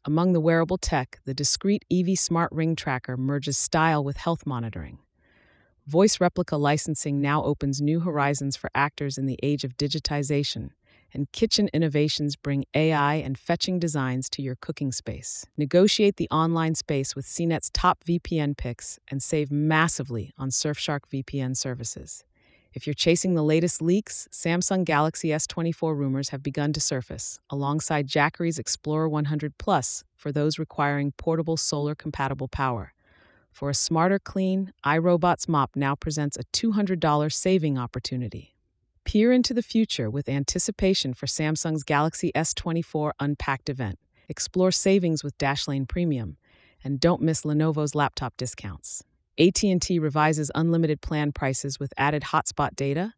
Among 0.07 0.33
the 0.33 0.41
wearable 0.41 0.79
tech, 0.79 1.21
the 1.27 1.35
discreet 1.35 1.85
EV 1.93 2.19
Smart 2.19 2.51
Ring 2.53 2.75
Tracker 2.75 3.19
merges 3.19 3.59
style 3.59 4.03
with 4.03 4.17
health 4.17 4.47
monitoring. 4.47 4.99
Voice 5.87 6.19
replica 6.19 6.57
licensing 6.57 7.21
now 7.21 7.45
opens 7.45 7.83
new 7.83 8.01
horizons 8.01 8.57
for 8.57 8.71
actors 8.75 9.19
in 9.19 9.27
the 9.27 9.39
age 9.43 9.63
of 9.63 9.77
digitization, 9.77 10.71
and 11.13 11.31
kitchen 11.33 11.69
innovations 11.75 12.35
bring 12.35 12.65
AI 12.73 13.17
and 13.17 13.37
fetching 13.37 13.79
designs 13.79 14.31
to 14.31 14.41
your 14.41 14.57
cooking 14.57 14.91
space. 14.91 15.45
Negotiate 15.59 16.17
the 16.17 16.31
online 16.31 16.75
space 16.75 17.15
with 17.15 17.27
CNET's 17.27 17.69
top 17.69 18.03
VPN 18.03 18.57
picks 18.57 18.99
and 19.09 19.23
save 19.23 19.51
massively 19.51 20.33
on 20.39 20.49
Surfshark 20.49 21.01
VPN 21.13 21.55
services. 21.55 22.25
If 22.73 22.87
you're 22.87 22.95
chasing 22.95 23.35
the 23.35 23.43
latest 23.43 23.83
leaks, 23.83 24.29
Samsung 24.31 24.85
Galaxy 24.85 25.31
S24 25.31 25.97
rumors 25.97 26.29
have 26.29 26.41
begun 26.41 26.73
to 26.75 26.81
surface, 26.81 27.41
alongside 27.51 28.07
Jackery's 28.07 28.61
Explorer 28.61 29.09
100 29.09 29.59
Plus 29.59 30.05
for 30.17 30.31
those 30.31 30.57
requiring 30.57 31.11
portable 31.13 31.57
solar 31.57 31.97
compatible 31.97 32.47
power. 32.47 32.93
For 33.51 33.71
a 33.71 33.75
smarter, 33.75 34.21
clean, 34.21 34.73
iRobot's 34.87 35.49
mop 35.49 35.75
now 35.75 35.97
presents 35.97 36.37
a 36.37 36.45
$200 36.45 37.33
saving 37.33 37.77
opportunity. 37.77 38.55
Peer 39.05 39.33
into 39.33 39.53
the 39.53 39.63
future 39.63 40.09
with 40.09 40.29
anticipation 40.29 41.13
for 41.13 41.27
Samsung's 41.27 41.83
Galaxy 41.83 42.31
S24 42.37 43.11
Unpacked 43.19 43.69
event. 43.69 43.99
Explore 44.29 44.71
savings 44.71 45.25
with 45.25 45.37
Dashlane 45.39 45.89
Premium, 45.89 46.37
and 46.85 47.01
don't 47.01 47.21
miss 47.21 47.43
Lenovo's 47.43 47.97
laptop 47.97 48.37
discounts. 48.37 49.03
AT&T 49.39 49.99
revises 49.99 50.51
unlimited 50.55 51.01
plan 51.01 51.33
prices 51.33 51.79
with 51.79 51.95
added 51.97 52.25
hotspot 52.25 52.77
data. 52.77 53.15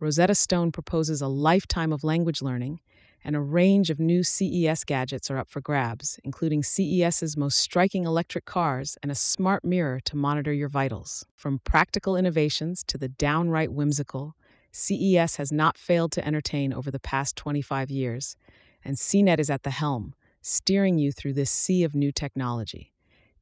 Rosetta 0.00 0.34
Stone 0.34 0.72
proposes 0.72 1.22
a 1.22 1.28
lifetime 1.28 1.92
of 1.92 2.04
language 2.04 2.42
learning, 2.42 2.80
and 3.24 3.34
a 3.34 3.40
range 3.40 3.88
of 3.88 3.98
new 3.98 4.22
CES 4.22 4.84
gadgets 4.84 5.30
are 5.30 5.38
up 5.38 5.48
for 5.48 5.62
grabs, 5.62 6.20
including 6.24 6.62
CES's 6.62 7.36
most 7.36 7.58
striking 7.58 8.04
electric 8.04 8.44
cars 8.44 8.98
and 9.02 9.10
a 9.10 9.14
smart 9.14 9.64
mirror 9.64 10.00
to 10.00 10.16
monitor 10.16 10.52
your 10.52 10.68
vitals. 10.68 11.24
From 11.34 11.60
practical 11.60 12.16
innovations 12.16 12.84
to 12.88 12.98
the 12.98 13.08
downright 13.08 13.72
whimsical, 13.72 14.36
CES 14.72 15.36
has 15.36 15.52
not 15.52 15.78
failed 15.78 16.12
to 16.12 16.26
entertain 16.26 16.74
over 16.74 16.90
the 16.90 17.00
past 17.00 17.36
25 17.36 17.90
years, 17.90 18.36
and 18.84 18.96
CNET 18.96 19.38
is 19.38 19.48
at 19.48 19.62
the 19.62 19.70
helm, 19.70 20.14
steering 20.42 20.98
you 20.98 21.12
through 21.12 21.32
this 21.32 21.50
sea 21.50 21.84
of 21.84 21.94
new 21.94 22.12
technology. 22.12 22.93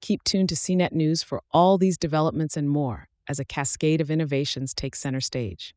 Keep 0.02 0.24
tuned 0.24 0.50
to 0.50 0.54
CNET 0.54 0.92
News 0.92 1.22
for 1.22 1.40
all 1.52 1.78
these 1.78 1.96
developments 1.96 2.58
and 2.58 2.68
more 2.68 3.08
as 3.26 3.38
a 3.38 3.44
cascade 3.46 4.02
of 4.02 4.10
innovations 4.10 4.74
takes 4.74 5.00
center 5.00 5.22
stage. 5.22 5.74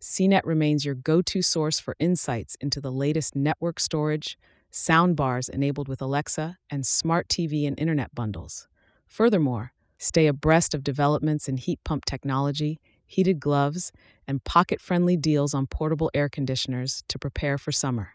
CNET 0.00 0.40
remains 0.44 0.86
your 0.86 0.94
go 0.94 1.20
to 1.20 1.42
source 1.42 1.78
for 1.78 1.96
insights 1.98 2.56
into 2.62 2.80
the 2.80 2.90
latest 2.90 3.36
network 3.36 3.78
storage, 3.78 4.38
soundbars 4.72 5.50
enabled 5.50 5.88
with 5.88 6.00
Alexa, 6.00 6.56
and 6.70 6.86
smart 6.86 7.28
TV 7.28 7.66
and 7.68 7.78
internet 7.78 8.14
bundles. 8.14 8.66
Furthermore, 9.06 9.74
stay 9.98 10.26
abreast 10.26 10.72
of 10.72 10.82
developments 10.82 11.48
in 11.48 11.58
heat 11.58 11.80
pump 11.84 12.06
technology 12.06 12.80
heated 13.06 13.40
gloves, 13.40 13.92
and 14.26 14.44
pocket 14.44 14.80
friendly 14.80 15.16
deals 15.16 15.54
on 15.54 15.66
portable 15.66 16.10
air 16.14 16.28
conditioners 16.28 17.04
to 17.08 17.18
prepare 17.18 17.58
for 17.58 17.72
summer. 17.72 18.14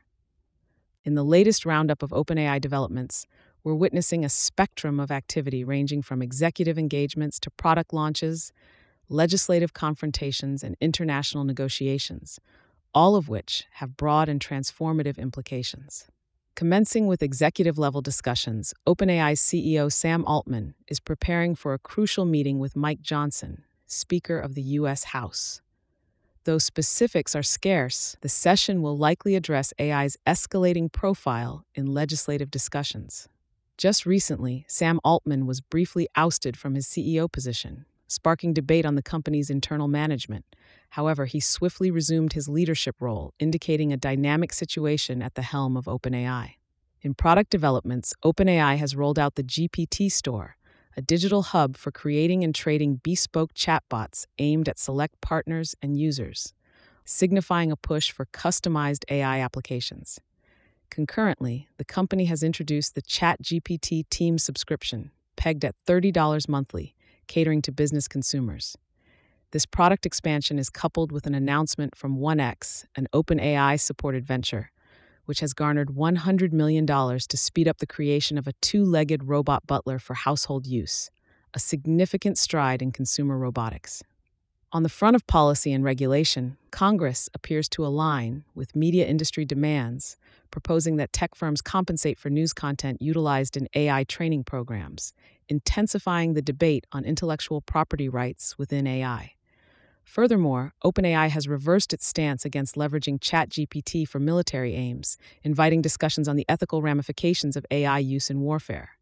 In 1.06 1.16
the 1.16 1.24
latest 1.24 1.66
roundup 1.66 2.04
of 2.04 2.10
OpenAI 2.10 2.60
developments, 2.60 3.26
we're 3.70 3.76
witnessing 3.76 4.26
a 4.26 4.30
spectrum 4.30 5.00
of 5.00 5.12
activity 5.12 5.64
ranging 5.64 6.02
from 6.02 6.24
executive 6.24 6.76
engagements 6.76 7.40
to 7.40 7.52
product 7.52 7.94
launches, 7.94 8.52
legislative 9.10 9.74
confrontations, 9.74 10.64
and 10.64 10.76
international 10.82 11.44
negotiations, 11.44 12.40
all 12.96 13.16
of 13.16 13.30
which 13.30 13.66
have 13.74 13.96
broad 13.96 14.28
and 14.28 14.42
transformative 14.42 15.20
implications. 15.20 16.08
Commencing 16.56 17.06
with 17.06 17.22
executive 17.22 17.78
level 17.78 18.02
discussions, 18.02 18.74
OpenAI's 18.88 19.40
CEO 19.40 19.94
Sam 19.94 20.26
Altman 20.26 20.74
is 20.88 21.00
preparing 21.00 21.54
for 21.54 21.76
a 21.76 21.80
crucial 21.80 22.26
meeting 22.26 22.58
with 22.58 22.76
Mike 22.76 23.04
Johnson, 23.04 23.66
Speaker 23.86 24.40
of 24.40 24.56
the 24.56 24.64
U.S. 24.64 25.04
House. 25.04 25.62
Though 26.46 26.58
specifics 26.58 27.36
are 27.36 27.44
scarce, 27.44 28.18
the 28.22 28.30
session 28.30 28.82
will 28.82 28.98
likely 28.98 29.36
address 29.36 29.74
AI's 29.80 30.18
escalating 30.26 30.92
profile 30.92 31.66
in 31.76 31.86
legislative 31.86 32.50
discussions. 32.50 33.30
Just 33.80 34.06
recently, 34.06 34.66
Sam 34.68 35.00
Altman 35.06 35.46
was 35.46 35.62
briefly 35.62 36.10
ousted 36.14 36.58
from 36.58 36.76
his 36.76 36.86
CEO 36.86 37.32
position, 37.32 37.86
sparking 38.10 38.52
debate 38.54 38.86
on 38.86 38.96
the 38.96 39.02
company's 39.02 39.50
internal 39.50 39.88
management. 39.88 40.44
However, 40.90 41.28
he 41.28 41.40
swiftly 41.40 41.90
resumed 41.90 42.34
his 42.34 42.50
leadership 42.50 42.98
role, 43.00 43.34
indicating 43.40 43.94
a 43.94 43.98
dynamic 43.98 44.52
situation 44.52 45.22
at 45.22 45.36
the 45.36 45.44
helm 45.44 45.78
of 45.78 45.86
OpenAI. 45.86 46.56
In 47.04 47.14
product 47.14 47.52
developments, 47.52 48.14
OpenAI 48.22 48.76
has 48.76 48.98
rolled 48.98 49.18
out 49.18 49.36
the 49.36 49.44
GPT 49.44 50.12
Store, 50.12 50.58
a 50.98 51.02
digital 51.02 51.44
hub 51.44 51.78
for 51.78 51.90
creating 51.90 52.44
and 52.44 52.54
trading 52.54 53.00
bespoke 53.02 53.54
chatbots 53.54 54.26
aimed 54.40 54.68
at 54.68 54.78
select 54.78 55.22
partners 55.22 55.74
and 55.82 55.98
users, 55.98 56.54
signifying 57.06 57.72
a 57.72 57.78
push 57.78 58.12
for 58.12 58.26
customized 58.26 59.06
AI 59.10 59.40
applications. 59.40 60.20
Concurrently, 60.90 61.68
the 61.78 61.86
company 61.86 62.26
has 62.26 62.42
introduced 62.42 62.96
the 62.96 63.02
ChatGPT 63.02 64.10
Team 64.10 64.38
subscription, 64.38 65.12
pegged 65.36 65.64
at 65.64 65.76
$30 65.88 66.50
monthly, 66.50 66.96
catering 67.28 67.62
to 67.62 67.72
business 67.72 68.08
consumers. 68.08 68.76
This 69.52 69.66
product 69.66 70.06
expansion 70.06 70.60
is 70.60 70.70
coupled 70.70 71.12
with 71.12 71.26
an 71.28 71.36
announcement 71.36 71.96
from 71.96 72.18
1X, 72.20 72.86
an 72.96 73.08
OpenAI 73.14 73.80
supported 73.80 74.26
venture, 74.26 74.72
which 75.26 75.42
has 75.42 75.54
garnered 75.54 75.90
$100 75.90 76.52
million 76.52 76.88
to 76.88 77.38
speed 77.38 77.68
up 77.68 77.78
the 77.78 77.88
creation 77.88 78.38
of 78.38 78.48
a 78.48 78.54
two 78.54 78.84
legged 78.84 79.26
robot 79.26 79.68
butler 79.68 80.00
for 80.00 80.16
household 80.16 80.66
use, 80.66 81.12
a 81.54 81.60
significant 81.60 82.38
stride 82.38 82.82
in 82.82 82.92
consumer 82.92 83.38
robotics. 83.38 84.04
On 84.72 84.84
the 84.84 84.90
front 84.90 85.16
of 85.16 85.26
policy 85.26 85.74
and 85.74 85.84
regulation, 85.84 86.58
Congress 86.70 87.28
appears 87.34 87.68
to 87.70 87.86
align 87.86 88.44
with 88.54 88.76
media 88.76 89.08
industry 89.08 89.46
demands, 89.46 90.16
proposing 90.52 90.98
that 90.98 91.14
tech 91.14 91.36
firms 91.36 91.62
compensate 91.62 92.18
for 92.18 92.30
news 92.30 92.54
content 92.54 93.02
utilized 93.02 93.56
in 93.56 93.68
AI 93.76 94.04
training 94.04 94.44
programs, 94.44 95.14
intensifying 95.48 96.34
the 96.34 96.42
debate 96.42 96.86
on 96.92 97.06
intellectual 97.06 97.62
property 97.62 98.10
rights 98.10 98.58
within 98.58 98.88
AI. 98.88 99.34
Furthermore, 100.04 100.74
OpenAI 100.84 101.30
has 101.30 101.48
reversed 101.48 101.94
its 101.94 102.08
stance 102.08 102.44
against 102.44 102.76
leveraging 102.76 103.20
ChatGPT 103.20 104.08
for 104.08 104.20
military 104.20 104.74
aims, 104.74 105.18
inviting 105.44 105.84
discussions 105.84 106.28
on 106.28 106.36
the 106.36 106.46
ethical 106.50 106.82
ramifications 106.82 107.56
of 107.56 107.66
AI 107.70 108.00
use 108.00 108.30
in 108.32 108.42
warfare. 108.42 108.98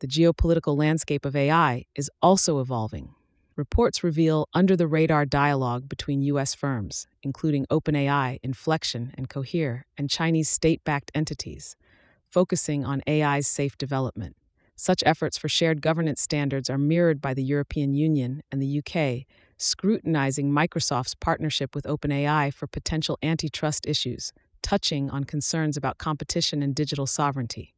The 0.00 0.08
geopolitical 0.08 0.76
landscape 0.76 1.24
of 1.24 1.36
AI 1.36 1.84
is 1.94 2.10
also 2.20 2.58
evolving. 2.58 3.14
Reports 3.54 4.02
reveal 4.02 4.48
under 4.54 4.76
the 4.76 4.86
radar 4.86 5.26
dialogue 5.26 5.86
between 5.86 6.22
U.S. 6.22 6.54
firms, 6.54 7.06
including 7.22 7.66
OpenAI, 7.66 8.38
Inflection, 8.42 9.12
and 9.14 9.28
Cohere, 9.28 9.84
and 9.98 10.08
Chinese 10.08 10.48
state 10.48 10.82
backed 10.84 11.10
entities, 11.14 11.76
focusing 12.24 12.82
on 12.82 13.02
AI's 13.06 13.46
safe 13.46 13.76
development. 13.76 14.36
Such 14.74 15.02
efforts 15.04 15.36
for 15.36 15.50
shared 15.50 15.82
governance 15.82 16.22
standards 16.22 16.70
are 16.70 16.78
mirrored 16.78 17.20
by 17.20 17.34
the 17.34 17.44
European 17.44 17.92
Union 17.92 18.42
and 18.50 18.62
the 18.62 18.78
UK, 18.78 19.26
scrutinizing 19.58 20.50
Microsoft's 20.50 21.14
partnership 21.14 21.74
with 21.74 21.84
OpenAI 21.84 22.54
for 22.54 22.66
potential 22.66 23.18
antitrust 23.22 23.86
issues, 23.86 24.32
touching 24.62 25.10
on 25.10 25.24
concerns 25.24 25.76
about 25.76 25.98
competition 25.98 26.62
and 26.62 26.74
digital 26.74 27.06
sovereignty. 27.06 27.74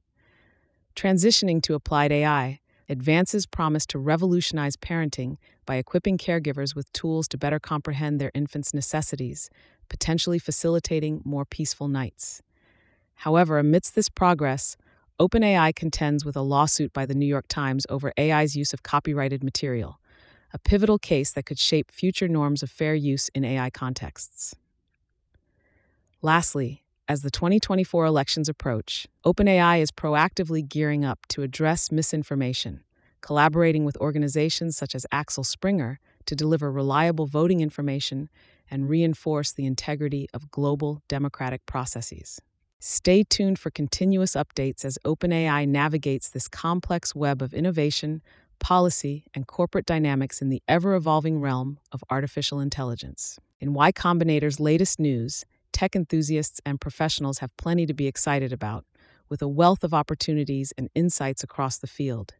Transitioning 0.94 1.60
to 1.64 1.74
applied 1.74 2.12
AI, 2.12 2.60
advances 2.88 3.46
promise 3.46 3.86
to 3.86 3.98
revolutionize 3.98 4.76
parenting 4.76 5.36
by 5.66 5.76
equipping 5.76 6.18
caregivers 6.18 6.74
with 6.74 6.92
tools 6.92 7.26
to 7.28 7.38
better 7.38 7.58
comprehend 7.58 8.20
their 8.20 8.30
infants' 8.34 8.74
necessities, 8.74 9.50
potentially 9.88 10.38
facilitating 10.38 11.22
more 11.24 11.44
peaceful 11.44 11.88
nights. 11.88 12.42
However, 13.16 13.58
amidst 13.58 13.94
this 13.94 14.08
progress, 14.08 14.76
OpenAI 15.20 15.74
contends 15.74 16.24
with 16.24 16.36
a 16.36 16.42
lawsuit 16.42 16.92
by 16.92 17.06
the 17.06 17.14
New 17.14 17.26
York 17.26 17.46
Times 17.48 17.86
over 17.88 18.12
AI's 18.18 18.56
use 18.56 18.72
of 18.72 18.82
copyrighted 18.82 19.44
material, 19.44 20.00
a 20.52 20.58
pivotal 20.58 20.98
case 20.98 21.32
that 21.32 21.46
could 21.46 21.58
shape 21.58 21.90
future 21.90 22.28
norms 22.28 22.62
of 22.62 22.70
fair 22.70 22.94
use 22.94 23.28
in 23.34 23.44
AI 23.44 23.70
contexts. 23.70 24.54
Lastly, 26.20 26.83
as 27.06 27.22
the 27.22 27.30
2024 27.30 28.06
elections 28.06 28.48
approach, 28.48 29.06
OpenAI 29.26 29.80
is 29.80 29.90
proactively 29.90 30.66
gearing 30.66 31.04
up 31.04 31.26
to 31.28 31.42
address 31.42 31.92
misinformation, 31.92 32.80
collaborating 33.20 33.84
with 33.84 33.96
organizations 33.98 34.76
such 34.76 34.94
as 34.94 35.06
Axel 35.12 35.44
Springer 35.44 36.00
to 36.24 36.34
deliver 36.34 36.72
reliable 36.72 37.26
voting 37.26 37.60
information 37.60 38.30
and 38.70 38.88
reinforce 38.88 39.52
the 39.52 39.66
integrity 39.66 40.28
of 40.32 40.50
global 40.50 41.02
democratic 41.06 41.66
processes. 41.66 42.40
Stay 42.80 43.22
tuned 43.22 43.58
for 43.58 43.70
continuous 43.70 44.32
updates 44.32 44.84
as 44.84 44.98
OpenAI 45.04 45.68
navigates 45.68 46.30
this 46.30 46.48
complex 46.48 47.14
web 47.14 47.42
of 47.42 47.52
innovation, 47.52 48.22
policy, 48.60 49.24
and 49.34 49.46
corporate 49.46 49.84
dynamics 49.84 50.40
in 50.40 50.48
the 50.48 50.62
ever 50.66 50.94
evolving 50.94 51.40
realm 51.40 51.78
of 51.92 52.02
artificial 52.08 52.60
intelligence. 52.60 53.38
In 53.60 53.74
Y 53.74 53.92
Combinator's 53.92 54.60
latest 54.60 54.98
news, 54.98 55.44
tech 55.74 55.94
enthusiasts 55.96 56.60
and 56.64 56.80
professionals 56.80 57.40
have 57.40 57.54
plenty 57.58 57.84
to 57.84 57.92
be 57.92 58.06
excited 58.06 58.52
about, 58.52 58.86
with 59.28 59.42
a 59.42 59.48
wealth 59.48 59.82
of 59.82 59.92
opportunities 59.92 60.72
and 60.78 60.88
insights 60.94 61.42
across 61.42 61.76
the 61.76 61.88
field. 61.88 62.34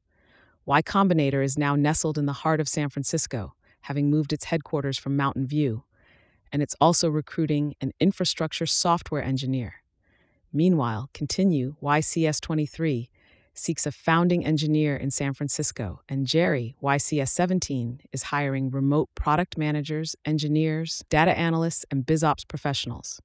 Y 0.65 0.81
Combinator 0.81 1.45
is 1.45 1.59
now 1.59 1.75
nestled 1.75 2.17
in 2.17 2.27
the 2.27 2.33
heart 2.33 2.61
of 2.61 2.69
San 2.69 2.89
Francisco, 2.89 3.55
having 3.83 4.09
moved 4.09 4.33
its 4.33 4.47
headquarters 4.47 4.97
from 4.97 5.17
Mountain 5.17 5.47
View, 5.49 5.83
and 6.53 6.63
it's 6.63 6.77
also 6.81 7.11
recruiting 7.11 7.75
an 7.81 7.93
infrastructure 7.99 8.67
software 8.67 9.23
engineer. 9.23 9.83
Meanwhile, 10.53 11.11
Continue, 11.13 11.75
YCS23, 11.83 13.09
seeks 13.55 13.87
a 13.87 13.93
founding 13.93 14.45
engineer 14.45 14.97
in 14.97 15.11
San 15.11 15.33
Francisco, 15.33 16.01
and 16.09 16.27
Jerry, 16.27 16.77
YCS17, 16.83 18.01
is 18.13 18.25
hiring 18.25 18.71
remote 18.71 19.09
product 19.15 19.57
managers, 19.57 20.17
engineers, 20.25 21.05
data 21.09 21.37
analysts, 21.39 21.87
and 21.91 22.05
BizOps 22.05 22.47
professionals. 22.47 23.21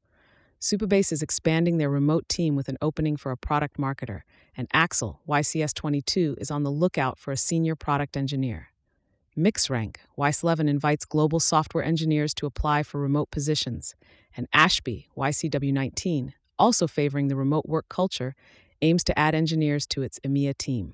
Supabase 0.61 1.11
is 1.11 1.23
expanding 1.23 1.77
their 1.77 1.89
remote 1.89 2.27
team 2.29 2.55
with 2.55 2.69
an 2.69 2.77
opening 2.81 3.17
for 3.17 3.31
a 3.31 3.37
product 3.37 3.77
marketer, 3.77 4.21
and 4.55 4.67
Axel, 4.73 5.21
YCS22, 5.27 6.39
is 6.39 6.51
on 6.51 6.63
the 6.63 6.71
lookout 6.71 7.17
for 7.17 7.31
a 7.31 7.37
senior 7.37 7.75
product 7.75 8.15
engineer. 8.15 8.69
MixRank, 9.37 9.97
YS11 10.17 10.67
invites 10.67 11.05
global 11.05 11.39
software 11.39 11.83
engineers 11.83 12.33
to 12.35 12.45
apply 12.45 12.83
for 12.83 12.99
remote 12.99 13.31
positions, 13.31 13.95
and 14.35 14.47
Ashby, 14.53 15.07
YCW19, 15.17 16.33
also 16.59 16.87
favoring 16.87 17.29
the 17.29 17.37
remote 17.37 17.65
work 17.65 17.87
culture, 17.87 18.35
aims 18.81 19.03
to 19.05 19.17
add 19.17 19.35
engineers 19.35 19.85
to 19.87 20.01
its 20.01 20.19
EMEA 20.19 20.57
team. 20.57 20.93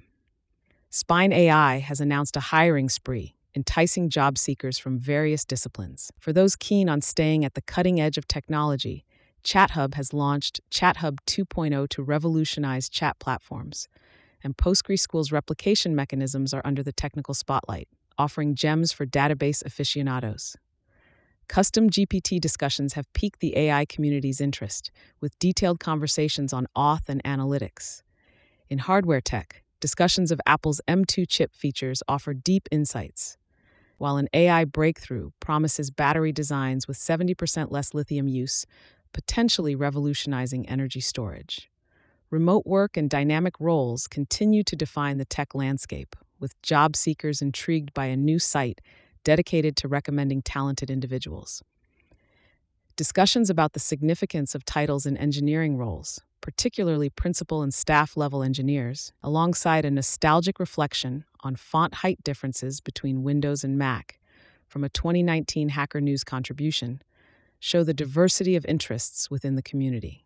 Spine 0.89 1.33
AI 1.33 1.79
has 1.79 1.99
announced 1.99 2.37
a 2.37 2.51
hiring 2.51 2.89
spree, 2.89 3.35
enticing 3.55 4.09
job 4.09 4.37
seekers 4.37 4.77
from 4.77 4.97
various 4.97 5.45
disciplines. 5.45 6.11
For 6.19 6.31
those 6.31 6.55
keen 6.55 6.89
on 6.89 7.01
staying 7.01 7.43
at 7.43 7.53
the 7.53 7.61
cutting 7.61 7.99
edge 7.99 8.17
of 8.17 8.27
technology, 8.27 9.05
ChatHub 9.43 9.93
has 9.93 10.13
launched 10.13 10.61
ChatHub 10.71 11.17
2.0 11.27 11.89
to 11.89 12.03
revolutionize 12.03 12.89
chat 12.89 13.19
platforms, 13.19 13.87
and 14.43 14.57
PostgreSQL's 14.57 15.31
replication 15.31 15.95
mechanisms 15.95 16.53
are 16.53 16.61
under 16.65 16.81
the 16.81 16.91
technical 16.91 17.33
spotlight, 17.33 17.87
offering 18.17 18.55
gems 18.55 18.91
for 18.91 19.05
database 19.05 19.65
aficionados. 19.65 20.55
Custom 21.47 21.89
GPT 21.89 22.39
discussions 22.41 22.93
have 22.93 23.11
piqued 23.13 23.39
the 23.39 23.55
AI 23.55 23.85
community's 23.85 24.41
interest, 24.41 24.91
with 25.21 25.37
detailed 25.39 25.79
conversations 25.79 26.51
on 26.51 26.67
auth 26.75 27.07
and 27.07 27.23
analytics. 27.23 28.01
In 28.69 28.79
hardware 28.79 29.21
tech, 29.21 29.61
discussions 29.79 30.31
of 30.31 30.41
Apple's 30.45 30.81
M2 30.87 31.27
chip 31.27 31.53
features 31.53 32.01
offer 32.07 32.33
deep 32.33 32.67
insights, 32.71 33.37
while 33.97 34.17
an 34.17 34.27
AI 34.33 34.65
breakthrough 34.65 35.29
promises 35.39 35.91
battery 35.91 36.31
designs 36.31 36.87
with 36.87 36.97
70% 36.97 37.71
less 37.71 37.93
lithium 37.93 38.27
use, 38.27 38.65
potentially 39.13 39.75
revolutionizing 39.75 40.67
energy 40.67 40.99
storage. 40.99 41.69
Remote 42.31 42.65
work 42.65 42.97
and 42.97 43.09
dynamic 43.09 43.53
roles 43.59 44.07
continue 44.07 44.63
to 44.63 44.75
define 44.75 45.19
the 45.19 45.25
tech 45.25 45.53
landscape, 45.53 46.15
with 46.39 46.59
job 46.63 46.95
seekers 46.95 47.41
intrigued 47.41 47.93
by 47.93 48.07
a 48.07 48.17
new 48.17 48.39
site 48.39 48.81
dedicated 49.25 49.75
to 49.75 49.89
recommending 49.89 50.41
talented 50.41 50.89
individuals. 50.89 51.61
Discussions 52.95 53.49
about 53.49 53.73
the 53.73 53.79
significance 53.81 54.55
of 54.55 54.63
titles 54.63 55.05
in 55.05 55.17
engineering 55.17 55.75
roles, 55.75 56.21
particularly 56.39 57.09
principal 57.09 57.61
and 57.61 57.73
staff 57.73 58.15
level 58.15 58.41
engineers, 58.41 59.11
alongside 59.21 59.83
a 59.83 59.91
nostalgic 59.91 60.57
reflection 60.61 61.25
on 61.41 61.57
font 61.57 61.95
height 61.95 62.23
differences 62.23 62.79
between 62.79 63.23
Windows 63.23 63.65
and 63.65 63.77
Mac 63.77 64.19
from 64.65 64.85
a 64.85 64.89
2019 64.89 65.69
Hacker 65.69 65.99
News 65.99 66.23
contribution, 66.23 67.01
show 67.59 67.83
the 67.83 67.93
diversity 67.93 68.55
of 68.55 68.65
interests 68.65 69.29
within 69.29 69.55
the 69.55 69.61
community. 69.61 70.25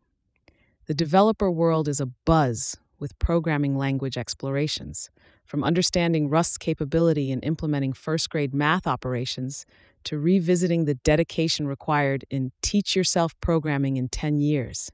The 0.85 0.93
developer 0.93 1.49
world 1.49 1.88
is 1.88 1.99
a 1.99 2.07
buzz 2.25 2.77
with 2.99 3.17
programming 3.19 3.77
language 3.77 4.17
explorations, 4.17 5.09
from 5.49 5.63
understanding 5.63 6.29
Rust's 6.29 6.59
capability 6.59 7.31
in 7.31 7.39
implementing 7.39 7.91
first 7.91 8.29
grade 8.29 8.53
math 8.53 8.85
operations 8.85 9.65
to 10.03 10.19
revisiting 10.19 10.85
the 10.85 10.93
dedication 10.93 11.67
required 11.67 12.23
in 12.29 12.51
Teach 12.62 12.95
Yourself 12.95 13.33
Programming 13.41 13.97
in 13.97 14.09
10 14.09 14.38
Years, 14.38 14.91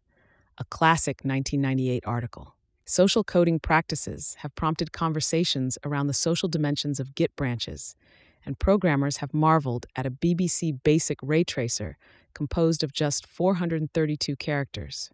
a 0.57 0.63
classic 0.63 1.17
1998 1.23 2.05
article. 2.07 2.55
Social 2.85 3.21
coding 3.21 3.59
practices 3.59 4.37
have 4.39 4.55
prompted 4.55 4.93
conversations 4.93 5.77
around 5.83 6.07
the 6.07 6.13
social 6.13 6.47
dimensions 6.47 7.01
of 7.01 7.15
Git 7.15 7.35
branches, 7.35 7.97
and 8.45 8.57
programmers 8.57 9.17
have 9.17 9.33
marveled 9.33 9.87
at 9.93 10.05
a 10.05 10.11
BBC 10.11 10.81
Basic 10.85 11.19
ray 11.21 11.43
tracer 11.43 11.97
composed 12.33 12.81
of 12.81 12.93
just 12.93 13.27
432 13.27 14.37
characters. 14.37 15.09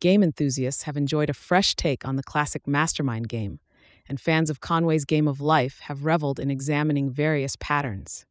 Game 0.00 0.22
enthusiasts 0.22 0.84
have 0.84 0.96
enjoyed 0.96 1.28
a 1.28 1.34
fresh 1.34 1.74
take 1.74 2.08
on 2.08 2.16
the 2.16 2.22
classic 2.22 2.66
Mastermind 2.66 3.28
game, 3.28 3.60
and 4.10 4.20
fans 4.20 4.50
of 4.50 4.60
Conway's 4.60 5.04
Game 5.04 5.28
of 5.28 5.40
Life 5.40 5.78
have 5.84 6.04
reveled 6.04 6.40
in 6.40 6.50
examining 6.50 7.10
various 7.10 7.54
patterns. 7.54 8.26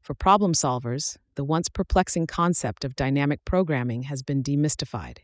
For 0.00 0.14
problem 0.14 0.54
solvers, 0.54 1.18
the 1.34 1.44
once 1.44 1.68
perplexing 1.68 2.26
concept 2.26 2.82
of 2.82 2.96
dynamic 2.96 3.44
programming 3.44 4.04
has 4.04 4.22
been 4.22 4.42
demystified, 4.42 5.18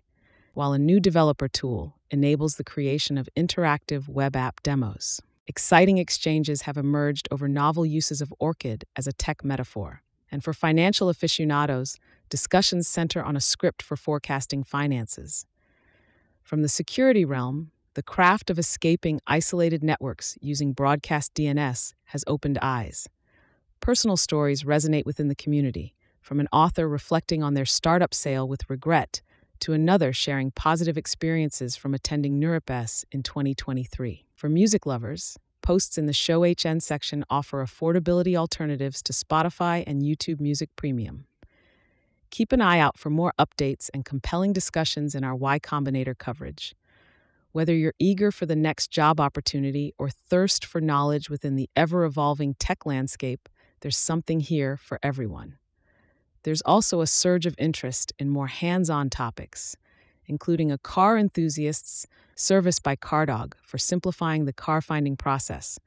while 0.52 0.74
a 0.74 0.78
new 0.78 1.00
developer 1.00 1.48
tool 1.48 1.96
enables 2.10 2.56
the 2.56 2.64
creation 2.64 3.16
of 3.16 3.30
interactive 3.34 4.10
web 4.10 4.36
app 4.36 4.62
demos. 4.62 5.22
Exciting 5.46 5.96
exchanges 5.96 6.62
have 6.62 6.76
emerged 6.76 7.26
over 7.30 7.48
novel 7.48 7.86
uses 7.86 8.20
of 8.20 8.34
ORCID 8.38 8.84
as 8.94 9.06
a 9.06 9.12
tech 9.14 9.42
metaphor. 9.42 10.02
And 10.30 10.44
for 10.44 10.52
financial 10.52 11.08
aficionados, 11.08 11.98
discussions 12.28 12.86
center 12.86 13.22
on 13.24 13.36
a 13.36 13.40
script 13.40 13.82
for 13.82 13.96
forecasting 13.96 14.64
finances. 14.64 15.46
From 16.42 16.60
the 16.60 16.68
security 16.68 17.24
realm, 17.24 17.70
the 17.94 18.02
craft 18.02 18.48
of 18.48 18.58
escaping 18.58 19.20
isolated 19.26 19.84
networks 19.84 20.38
using 20.40 20.72
broadcast 20.72 21.34
DNS 21.34 21.92
has 22.06 22.24
opened 22.26 22.58
eyes. 22.62 23.08
Personal 23.80 24.16
stories 24.16 24.62
resonate 24.62 25.04
within 25.04 25.28
the 25.28 25.34
community, 25.34 25.94
from 26.20 26.40
an 26.40 26.48
author 26.52 26.88
reflecting 26.88 27.42
on 27.42 27.54
their 27.54 27.66
startup 27.66 28.14
sale 28.14 28.48
with 28.48 28.70
regret 28.70 29.20
to 29.60 29.72
another 29.72 30.12
sharing 30.12 30.50
positive 30.50 30.96
experiences 30.96 31.76
from 31.76 31.94
attending 31.94 32.40
NeurIPS 32.40 33.04
in 33.12 33.22
2023. 33.22 34.24
For 34.34 34.48
music 34.48 34.86
lovers, 34.86 35.38
posts 35.60 35.98
in 35.98 36.06
the 36.06 36.12
Show 36.12 36.44
HN 36.44 36.80
section 36.80 37.24
offer 37.28 37.64
affordability 37.64 38.34
alternatives 38.34 39.02
to 39.02 39.12
Spotify 39.12 39.84
and 39.86 40.02
YouTube 40.02 40.40
Music 40.40 40.70
Premium. 40.76 41.26
Keep 42.30 42.52
an 42.52 42.62
eye 42.62 42.78
out 42.78 42.98
for 42.98 43.10
more 43.10 43.34
updates 43.38 43.90
and 43.92 44.04
compelling 44.04 44.52
discussions 44.52 45.14
in 45.14 45.22
our 45.22 45.34
Y 45.34 45.58
Combinator 45.58 46.16
coverage. 46.16 46.74
Whether 47.52 47.74
you're 47.74 47.94
eager 47.98 48.32
for 48.32 48.46
the 48.46 48.56
next 48.56 48.90
job 48.90 49.20
opportunity 49.20 49.92
or 49.98 50.08
thirst 50.08 50.64
for 50.64 50.80
knowledge 50.80 51.28
within 51.28 51.54
the 51.54 51.68
ever 51.76 52.04
evolving 52.04 52.54
tech 52.54 52.86
landscape, 52.86 53.46
there's 53.80 53.96
something 53.96 54.40
here 54.40 54.78
for 54.78 54.98
everyone. 55.02 55.58
There's 56.44 56.62
also 56.62 57.02
a 57.02 57.06
surge 57.06 57.44
of 57.44 57.54
interest 57.58 58.12
in 58.18 58.30
more 58.30 58.46
hands 58.46 58.88
on 58.88 59.10
topics, 59.10 59.76
including 60.24 60.72
a 60.72 60.78
car 60.78 61.18
enthusiast's 61.18 62.06
service 62.34 62.78
by 62.78 62.96
CarDog 62.96 63.52
for 63.62 63.76
simplifying 63.76 64.46
the 64.46 64.52
car 64.54 64.80
finding 64.80 65.16
process, 65.16 65.78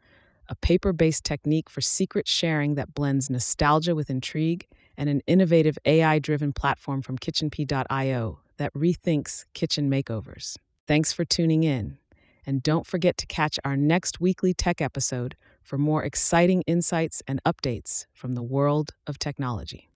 a 0.47 0.55
paper 0.55 0.93
based 0.93 1.23
technique 1.23 1.69
for 1.69 1.81
secret 1.81 2.27
sharing 2.27 2.75
that 2.75 2.93
blends 2.93 3.27
nostalgia 3.27 3.95
with 3.95 4.11
intrigue 4.11 4.67
and 4.95 5.09
an 5.09 5.21
innovative 5.25 5.79
AI 5.85 6.19
driven 6.19 6.53
platform 6.53 7.01
from 7.01 7.17
KitchenP.io 7.17 8.39
that 8.57 8.73
rethinks 8.73 9.45
kitchen 9.53 9.89
makeovers. 9.89 10.57
Thanks 10.87 11.11
for 11.11 11.25
tuning 11.25 11.63
in, 11.63 11.97
and 12.45 12.61
don't 12.61 12.85
forget 12.85 13.17
to 13.17 13.25
catch 13.25 13.57
our 13.65 13.75
next 13.75 14.21
weekly 14.21 14.53
tech 14.53 14.81
episode 14.81 15.35
for 15.63 15.79
more 15.79 16.03
exciting 16.03 16.61
insights 16.67 17.23
and 17.27 17.41
updates 17.43 18.05
from 18.13 18.35
the 18.35 18.43
world 18.43 18.91
of 19.07 19.17
technology. 19.17 19.89